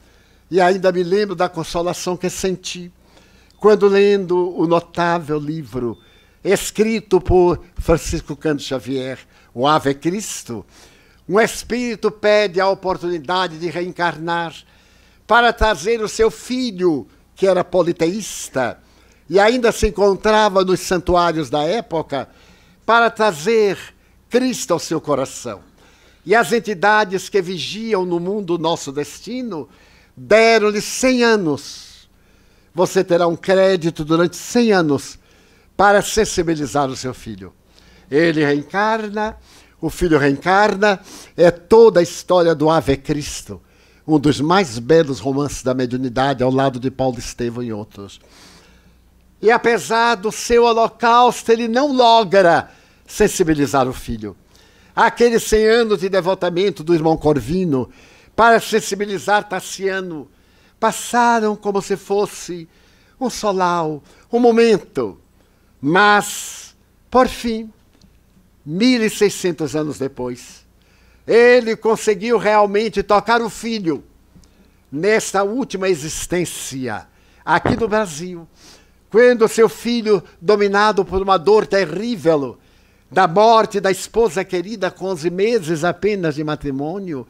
[0.51, 2.91] E ainda me lembro da consolação que senti
[3.57, 5.97] quando lendo o notável livro
[6.43, 9.19] escrito por Francisco Cândido Xavier,
[9.53, 10.65] O Ave Cristo,
[11.29, 14.53] um espírito pede a oportunidade de reencarnar
[15.25, 18.77] para trazer o seu filho, que era politeísta
[19.29, 22.27] e ainda se encontrava nos santuários da época,
[22.85, 23.77] para trazer
[24.29, 25.61] Cristo ao seu coração.
[26.25, 29.69] E as entidades que vigiam no mundo nosso destino
[30.25, 31.91] deram-lhe 100 anos
[32.73, 35.19] você terá um crédito durante 100 anos
[35.75, 37.53] para sensibilizar o seu filho.
[38.09, 39.37] Ele reencarna,
[39.79, 40.99] o filho reencarna,
[41.35, 43.61] é toda a história do Ave Cristo,
[44.07, 48.19] um dos mais belos romances da mediunidade, ao lado de Paulo Estevam e outros.
[49.41, 52.69] E apesar do seu holocausto, ele não logra
[53.05, 54.35] sensibilizar o filho.
[54.95, 57.89] Aqueles 100 anos de devotamento do irmão Corvino
[58.41, 60.27] para sensibilizar Tassiano
[60.79, 62.67] passaram como se fosse
[63.19, 64.01] um solau,
[64.33, 65.21] um momento.
[65.79, 66.75] Mas,
[67.07, 67.71] por fim,
[68.65, 70.65] 1600 anos depois,
[71.27, 74.03] ele conseguiu realmente tocar o filho
[74.91, 77.07] nesta última existência
[77.45, 78.47] aqui no Brasil,
[79.11, 82.57] quando seu filho, dominado por uma dor terrível
[83.11, 87.27] da morte da esposa querida com 11 meses apenas de matrimônio,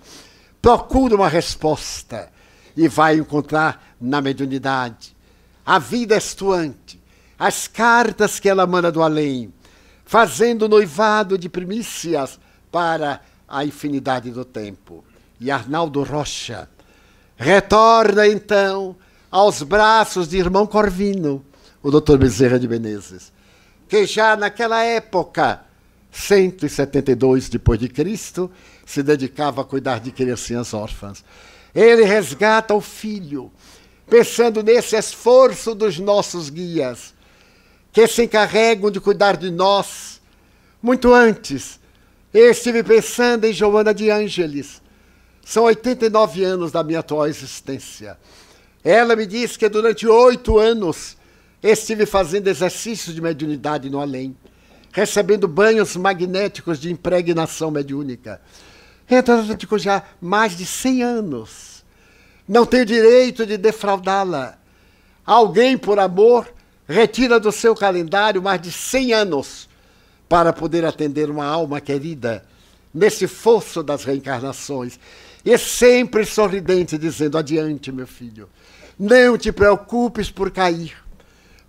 [0.61, 2.29] procura uma resposta
[2.75, 5.15] e vai encontrar na mediunidade
[5.65, 7.01] a vida estuante,
[7.37, 9.53] as cartas que ela manda do além,
[10.05, 12.39] fazendo noivado de primícias
[12.71, 15.03] para a infinidade do tempo.
[15.39, 16.69] E Arnaldo Rocha
[17.35, 18.95] retorna então
[19.29, 21.43] aos braços de irmão Corvino,
[21.81, 23.31] o doutor Bezerra de Menezes,
[23.87, 25.61] que já naquela época,
[26.11, 28.51] 172 depois de Cristo,
[28.85, 31.23] se dedicava a cuidar de criancinhas órfãs.
[31.73, 33.51] Ele resgata o filho,
[34.09, 37.13] pensando nesse esforço dos nossos guias,
[37.93, 40.21] que se encarregam de cuidar de nós.
[40.81, 41.79] Muito antes,
[42.33, 44.81] eu estive pensando em Joana de Ângeles.
[45.43, 48.17] São 89 anos da minha atual existência.
[48.83, 51.17] Ela me disse que durante oito anos
[51.61, 54.35] estive fazendo exercícios de mediunidade no além,
[54.91, 58.41] recebendo banhos magnéticos de impregnação mediúnica.
[59.57, 61.83] Digo já mais de 100 anos.
[62.47, 64.57] Não tenho direito de defraudá-la.
[65.25, 66.51] Alguém, por amor,
[66.87, 69.69] retira do seu calendário mais de 100 anos
[70.29, 72.45] para poder atender uma alma querida
[72.93, 74.99] nesse fosso das reencarnações.
[75.43, 78.49] E sempre sorridente, dizendo: Adiante, meu filho.
[78.97, 80.95] Não te preocupes por cair.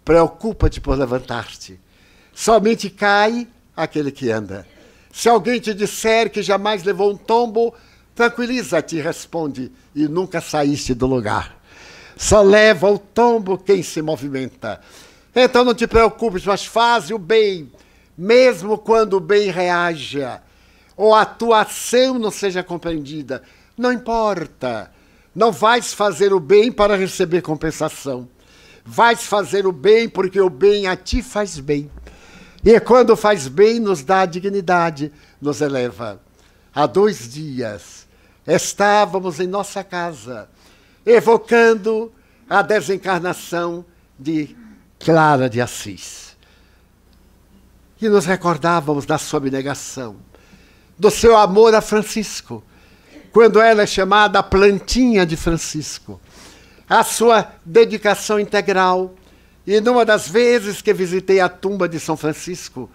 [0.05, 1.81] Preocupa-te por levantar-te.
[2.35, 4.67] Somente cai aquele que anda.
[5.13, 7.75] Se alguém te disser que jamais levou um tombo,
[8.15, 11.55] tranquiliza-te, responde, e nunca saíste do lugar.
[12.17, 14.81] Só leva o tombo quem se movimenta.
[15.37, 17.71] Então não te preocupes, mas faz o bem,
[18.17, 20.43] mesmo quando o bem reaja,
[20.97, 23.43] ou a tua ação não seja compreendida.
[23.77, 24.91] Não importa.
[25.35, 28.29] Não vais fazer o bem para receber compensação.
[28.85, 31.91] Vais fazer o bem porque o bem a ti faz bem.
[32.65, 36.21] E quando faz bem, nos dá dignidade, nos eleva.
[36.75, 38.07] Há dois dias
[38.47, 40.49] estávamos em nossa casa,
[41.05, 42.13] evocando
[42.49, 43.85] a desencarnação
[44.19, 44.57] de
[44.99, 46.37] Clara de Assis.
[48.01, 50.17] E nos recordávamos da sua abnegação,
[50.99, 52.63] do seu amor a Francisco,
[53.33, 56.21] quando ela é chamada plantinha de Francisco,
[56.89, 59.15] a sua dedicação integral.
[59.67, 62.91] E numa das vezes que visitei a tumba de São Francisco,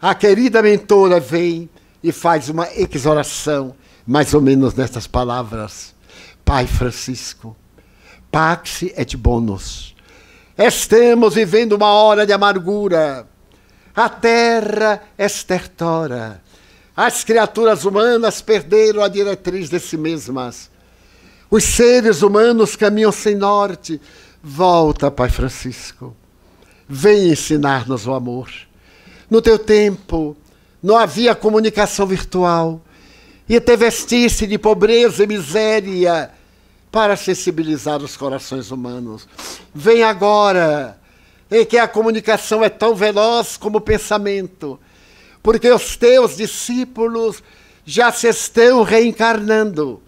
[0.00, 1.70] a querida mentora vem
[2.02, 3.74] e faz uma exoração,
[4.06, 5.94] mais ou menos nestas palavras:
[6.44, 7.56] Pai Francisco,
[8.30, 9.94] pax et bonus.
[10.58, 13.26] Estamos vivendo uma hora de amargura.
[13.94, 16.42] A terra estertora.
[16.96, 20.70] As criaturas humanas perderam a diretriz de si mesmas.
[21.50, 24.00] Os seres humanos caminham sem norte.
[24.48, 26.14] Volta, Pai Francisco.
[26.88, 28.48] Vem ensinar-nos o amor.
[29.28, 30.36] No teu tempo,
[30.80, 32.80] não havia comunicação virtual.
[33.48, 36.30] E te vestiste de pobreza e miséria
[36.92, 39.26] para sensibilizar os corações humanos.
[39.74, 40.96] Vem agora,
[41.50, 44.78] em que a comunicação é tão veloz como o pensamento
[45.46, 47.40] porque os teus discípulos
[47.84, 50.02] já se estão reencarnando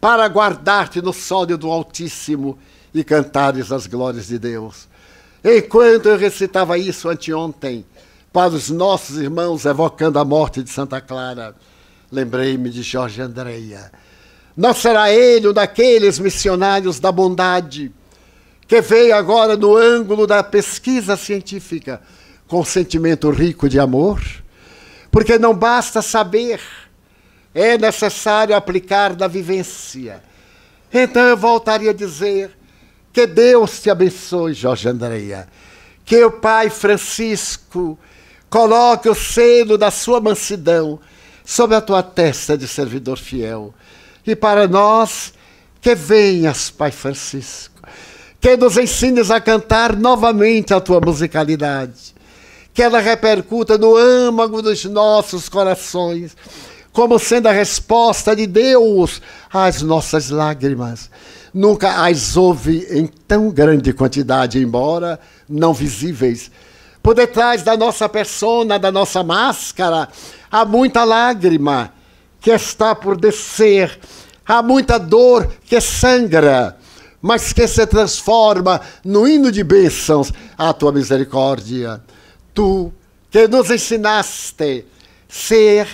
[0.00, 2.56] para guardar-te no sódio do Altíssimo
[2.98, 4.88] e cantares as glórias de Deus.
[5.44, 7.84] Enquanto eu recitava isso anteontem
[8.32, 11.54] para os nossos irmãos evocando a morte de Santa Clara,
[12.10, 13.92] lembrei-me de Jorge Andreia.
[14.56, 17.92] Não será ele um daqueles missionários da bondade
[18.66, 22.00] que veio agora no ângulo da pesquisa científica
[22.48, 24.20] com sentimento rico de amor?
[25.10, 26.60] Porque não basta saber,
[27.54, 30.22] é necessário aplicar na vivência.
[30.92, 32.55] Então eu voltaria a dizer
[33.16, 35.48] que Deus te abençoe, Jorge Andreia.
[36.04, 37.98] Que o Pai Francisco
[38.50, 41.00] coloque o selo da sua mansidão
[41.42, 43.72] sobre a tua testa de servidor fiel.
[44.26, 45.32] E para nós,
[45.80, 47.80] que venhas, Pai Francisco,
[48.38, 52.14] que nos ensines a cantar novamente a tua musicalidade
[52.74, 56.36] que ela repercuta no âmago dos nossos corações,
[56.92, 61.08] como sendo a resposta de Deus às nossas lágrimas.
[61.56, 66.50] Nunca as houve em tão grande quantidade, embora não visíveis.
[67.02, 70.06] Por detrás da nossa persona, da nossa máscara,
[70.50, 71.94] há muita lágrima
[72.40, 73.98] que está por descer,
[74.46, 76.76] há muita dor que sangra,
[77.22, 82.02] mas que se transforma no hino de bênçãos à tua misericórdia
[82.56, 82.90] tu
[83.30, 84.86] que nos ensinaste
[85.28, 85.86] ser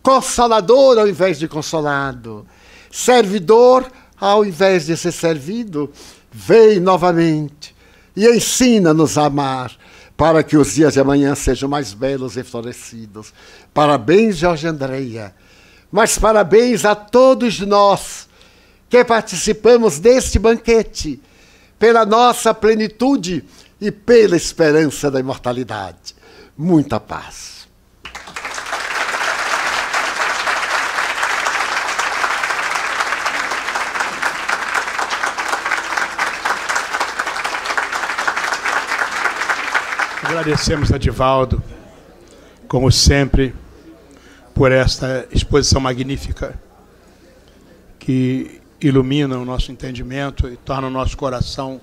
[0.00, 2.46] consolador ao invés de consolado,
[2.90, 3.84] servidor
[4.24, 5.92] ao invés de ser servido,
[6.32, 7.76] vem novamente
[8.16, 9.70] e ensina-nos a amar,
[10.16, 13.34] para que os dias de amanhã sejam mais belos e florescidos.
[13.74, 15.34] Parabéns, Jorge Andreia,
[15.92, 18.26] mas parabéns a todos nós
[18.88, 21.20] que participamos deste banquete,
[21.78, 23.44] pela nossa plenitude
[23.78, 26.14] e pela esperança da imortalidade.
[26.56, 27.53] Muita paz.
[40.36, 41.62] Agradecemos a Divaldo,
[42.66, 43.54] como sempre,
[44.52, 46.58] por esta exposição magnífica
[48.00, 51.80] que ilumina o nosso entendimento e torna o nosso coração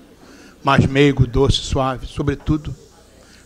[0.62, 2.76] mais meigo, doce, suave, sobretudo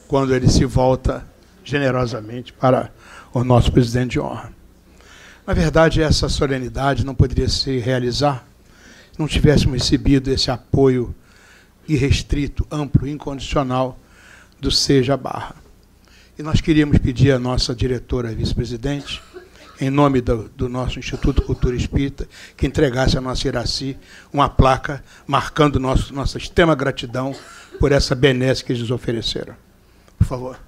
[0.09, 1.25] quando ele se volta
[1.63, 2.91] generosamente para
[3.33, 4.53] o nosso presidente de honra.
[5.47, 8.45] Na verdade, essa solenidade não poderia se realizar
[9.13, 11.15] se não tivéssemos recebido esse apoio
[11.87, 13.97] irrestrito, amplo, incondicional
[14.61, 15.57] do Seja Barra.
[16.39, 19.23] E nós queríamos pedir à nossa diretora vice-presidente,
[19.81, 23.97] em nome do, do, nosso Instituto Cultura Espírita, que entregasse a nossa Iraci
[24.33, 27.35] uma placa marcando nosso, nossa extrema gratidão
[27.79, 29.55] por essa benesse que eles nos ofereceram.
[30.19, 30.59] Por favor.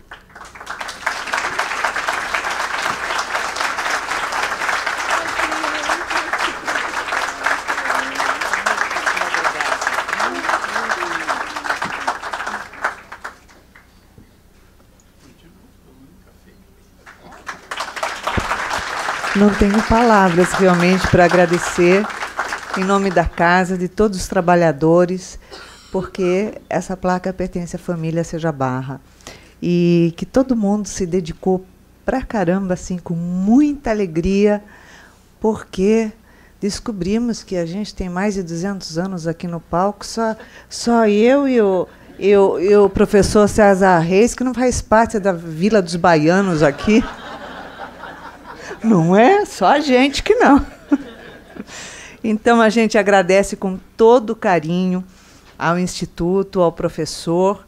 [19.38, 22.04] Não tenho palavras realmente para agradecer
[22.76, 25.38] em nome da casa, de todos os trabalhadores,
[25.92, 29.00] porque essa placa pertence à família Seja Barra.
[29.62, 31.64] E que todo mundo se dedicou
[32.04, 34.60] pra caramba, assim, com muita alegria,
[35.38, 36.10] porque
[36.60, 40.34] descobrimos que a gente tem mais de 200 anos aqui no palco, só,
[40.68, 41.86] só eu e o,
[42.18, 46.60] e, o, e o professor César Reis, que não faz parte da Vila dos Baianos
[46.60, 47.04] aqui.
[48.82, 49.44] Não é?
[49.44, 50.64] Só a gente que não.
[52.22, 55.04] Então a gente agradece com todo carinho
[55.58, 57.64] ao Instituto, ao professor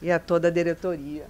[0.00, 1.24] e a toda a diretoria.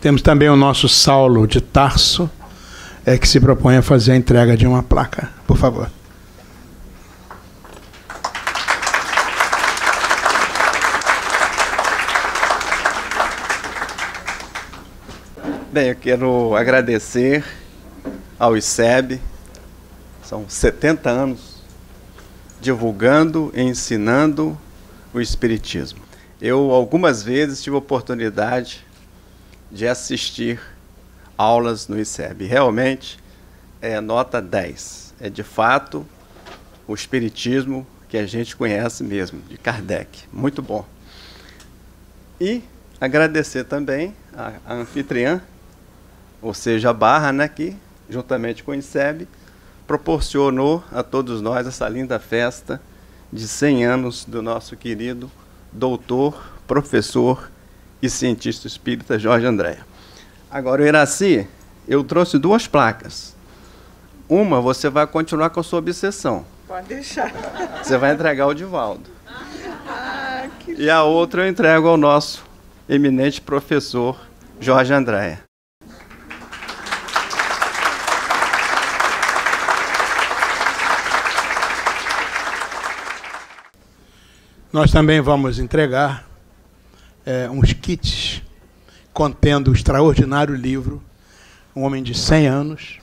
[0.00, 2.30] Temos também o nosso Saulo de Tarso,
[3.04, 5.30] é, que se propõe a fazer a entrega de uma placa.
[5.46, 5.90] Por favor.
[15.70, 17.44] Bem, eu quero agradecer
[18.38, 19.20] ao ICEB,
[20.24, 21.62] são 70 anos
[22.58, 24.58] divulgando e ensinando
[25.12, 26.00] o Espiritismo.
[26.40, 28.82] Eu, algumas vezes, tive a oportunidade
[29.70, 30.58] de assistir
[31.36, 32.46] aulas no ICEB.
[32.46, 33.18] Realmente
[33.82, 35.16] é nota 10.
[35.20, 36.06] É de fato
[36.86, 40.20] o espiritismo que a gente conhece mesmo, de Kardec.
[40.32, 40.86] Muito bom.
[42.40, 42.62] E
[42.98, 45.42] agradecer também a, a anfitriã,
[46.40, 47.76] ou seja, a Barra, né, que,
[48.08, 49.26] juntamente com o ICEB,
[49.86, 52.80] proporcionou a todos nós essa linda festa
[53.32, 55.30] de 100 anos do nosso querido
[55.72, 57.50] doutor, professor
[58.00, 59.86] e cientista espírita Jorge Andréa.
[60.50, 61.46] Agora, o Iraci,
[61.86, 63.34] eu trouxe duas placas.
[64.28, 66.44] Uma, você vai continuar com a sua obsessão.
[66.66, 67.32] Pode deixar.
[67.82, 69.10] Você vai entregar ao Divaldo.
[69.88, 72.44] Ah, e a outra eu entrego ao nosso
[72.88, 74.18] eminente professor
[74.60, 75.47] Jorge Andréa.
[84.70, 86.28] Nós também vamos entregar
[87.24, 88.42] é, uns kits
[89.14, 91.02] contendo o extraordinário livro
[91.74, 92.98] Um Homem de 100 Anos,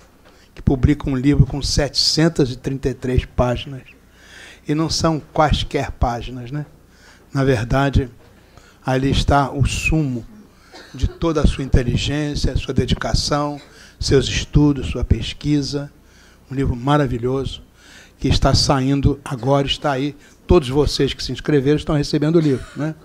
[0.53, 3.81] que publica um livro com 733 páginas.
[4.67, 6.67] E não são quaisquer páginas, né?
[7.33, 8.11] Na verdade,
[8.85, 10.23] ali está o sumo
[10.93, 13.59] de toda a sua inteligência, sua dedicação,
[13.99, 15.91] seus estudos, sua pesquisa.
[16.51, 17.63] Um livro maravilhoso
[18.19, 20.15] que está saindo agora, está aí.
[20.47, 22.95] Todos vocês que se inscreveram estão recebendo o livro, né?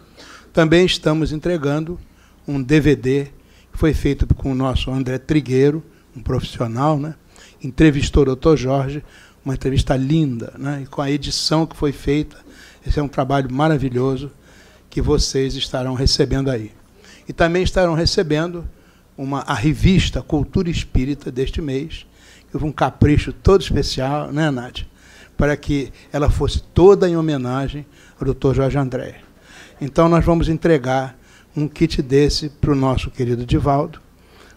[0.52, 1.98] Também estamos entregando
[2.46, 3.26] um DVD
[3.72, 5.82] que foi feito com o nosso André Trigueiro,
[6.16, 7.14] um profissional, né?
[7.62, 9.02] entrevistou o doutor Jorge,
[9.44, 10.82] uma entrevista linda, né?
[10.82, 12.36] e com a edição que foi feita.
[12.86, 14.30] Esse é um trabalho maravilhoso
[14.88, 16.72] que vocês estarão recebendo aí.
[17.28, 18.68] E também estarão recebendo
[19.16, 22.06] uma, a revista Cultura Espírita deste mês,
[22.48, 24.89] que houve um capricho todo especial, né, Nádia?
[25.40, 27.86] Para que ela fosse toda em homenagem
[28.18, 29.22] ao doutor Jorge André.
[29.80, 31.18] Então nós vamos entregar
[31.56, 34.02] um kit desse para o nosso querido Divaldo,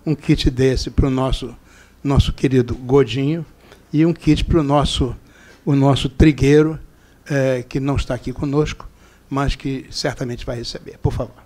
[0.05, 1.55] um kit desse para o nosso,
[2.03, 3.45] nosso querido Godinho
[3.93, 5.15] e um kit para o nosso,
[5.65, 6.77] o nosso trigueiro,
[7.29, 8.86] é, que não está aqui conosco,
[9.29, 10.97] mas que certamente vai receber.
[10.97, 11.43] Por favor.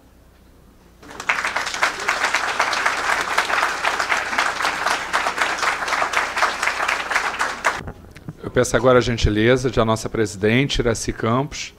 [8.57, 11.75] Peço agora a gentileza de a nossa presidente, Iraci Campos,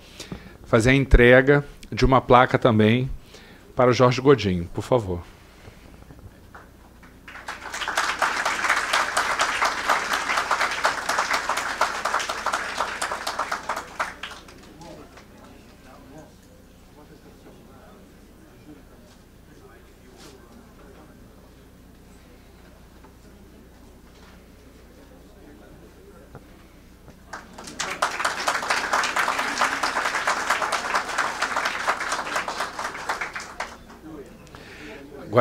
[0.62, 3.10] fazer a entrega de uma placa também
[3.74, 5.20] para o Jorge Godinho, por favor.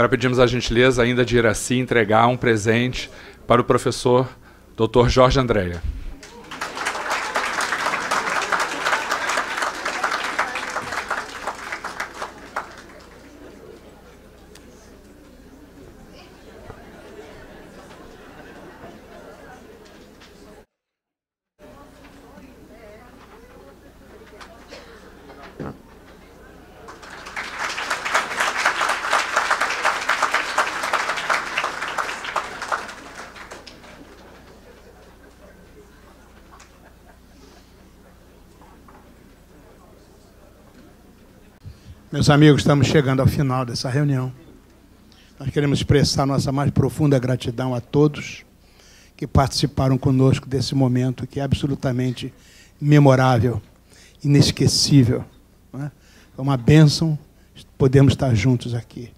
[0.07, 3.11] Agora pedimos a gentileza ainda de Iraci entregar um presente
[3.45, 4.25] para o professor
[4.77, 5.09] Dr.
[5.09, 5.81] Jorge Andréia.
[42.27, 44.33] Meus amigos, estamos chegando ao final dessa reunião.
[45.39, 48.43] Nós queremos expressar nossa mais profunda gratidão a todos
[49.15, 52.33] que participaram conosco desse momento que é absolutamente
[52.81, 53.61] memorável,
[54.21, 55.23] inesquecível.
[55.75, 55.89] É?
[56.35, 57.17] Foi uma bênção
[57.77, 59.09] podemos estar juntos aqui.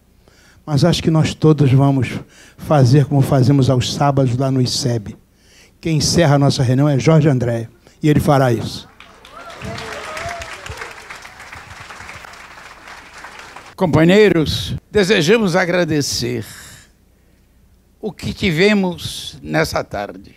[0.64, 2.10] Mas acho que nós todos vamos
[2.60, 5.18] fazer como fazemos aos sábados lá no ICEB.
[5.82, 7.70] Quem encerra a nossa reunião é Jorge André,
[8.04, 8.88] e ele fará isso.
[13.80, 16.46] Companheiros, desejamos agradecer
[18.02, 20.36] o que tivemos nessa tarde.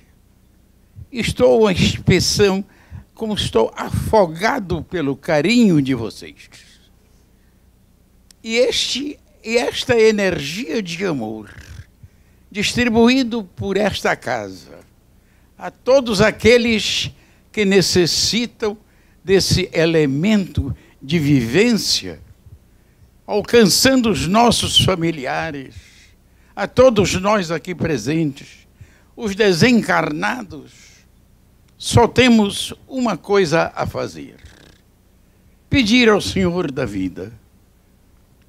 [1.11, 2.65] Estou a inspeção,
[3.13, 6.51] como estou afogado pelo carinho de vocês.
[8.45, 11.51] E, este, e esta energia de amor,
[12.49, 14.79] distribuído por esta casa,
[15.59, 17.11] a todos aqueles
[17.51, 18.79] que necessitam
[19.25, 22.21] desse elemento de vivência,
[23.33, 25.75] alcançando os nossos familiares,
[26.55, 28.67] a todos nós aqui presentes,
[29.17, 30.71] os desencarnados,
[31.79, 34.37] só temos uma coisa a fazer:
[35.71, 37.33] pedir ao Senhor da vida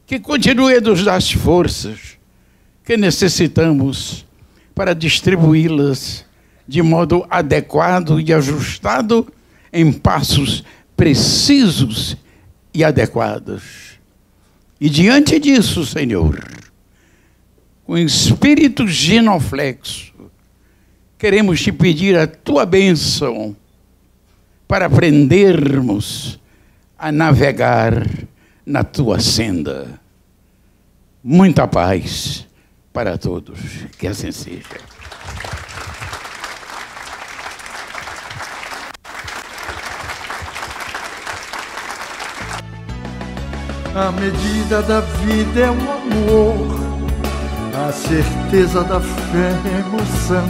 [0.05, 2.17] que continue a nos dar as forças
[2.83, 4.25] que necessitamos
[4.75, 6.25] para distribuí-las
[6.67, 9.31] de modo adequado e ajustado
[9.71, 10.61] em passos
[10.95, 12.17] precisos
[12.73, 13.92] e adequados.
[14.83, 16.43] E diante disso, Senhor,
[17.85, 20.13] com espírito genoflexo,
[21.17, 23.55] queremos te pedir a tua bênção
[24.67, 26.37] para aprendermos
[26.99, 28.05] a navegar
[28.65, 30.01] na tua senda.
[31.23, 32.45] Muita paz
[32.91, 33.57] para todos.
[33.97, 34.81] Que assim seja.
[43.95, 46.67] A medida da vida é o amor,
[47.87, 50.49] a certeza da fé é emoção.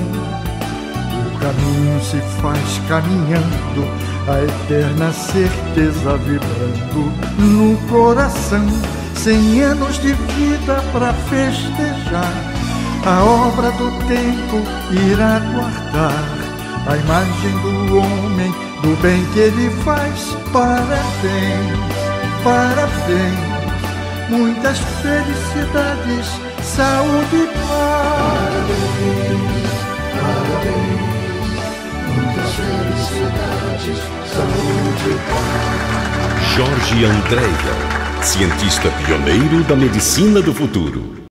[1.28, 3.86] O caminho se faz caminhando,
[4.30, 8.66] a eterna certeza vibrando no coração.
[9.14, 12.34] Cem anos de vida para festejar,
[13.06, 14.64] a obra do tempo
[15.12, 16.44] irá guardar
[16.88, 18.52] a imagem do homem,
[18.82, 20.34] do bem que ele faz.
[20.54, 22.03] Parabéns
[22.44, 23.40] parabéns,
[24.30, 26.28] muitas felicidades,
[26.62, 28.68] saúde e paz.
[30.22, 31.14] Parabéns,
[32.16, 34.00] muitas felicidades,
[34.34, 35.74] saúde e paz.
[36.56, 37.74] Jorge Andréia,
[38.22, 41.14] cientista pioneiro da medicina do futuro.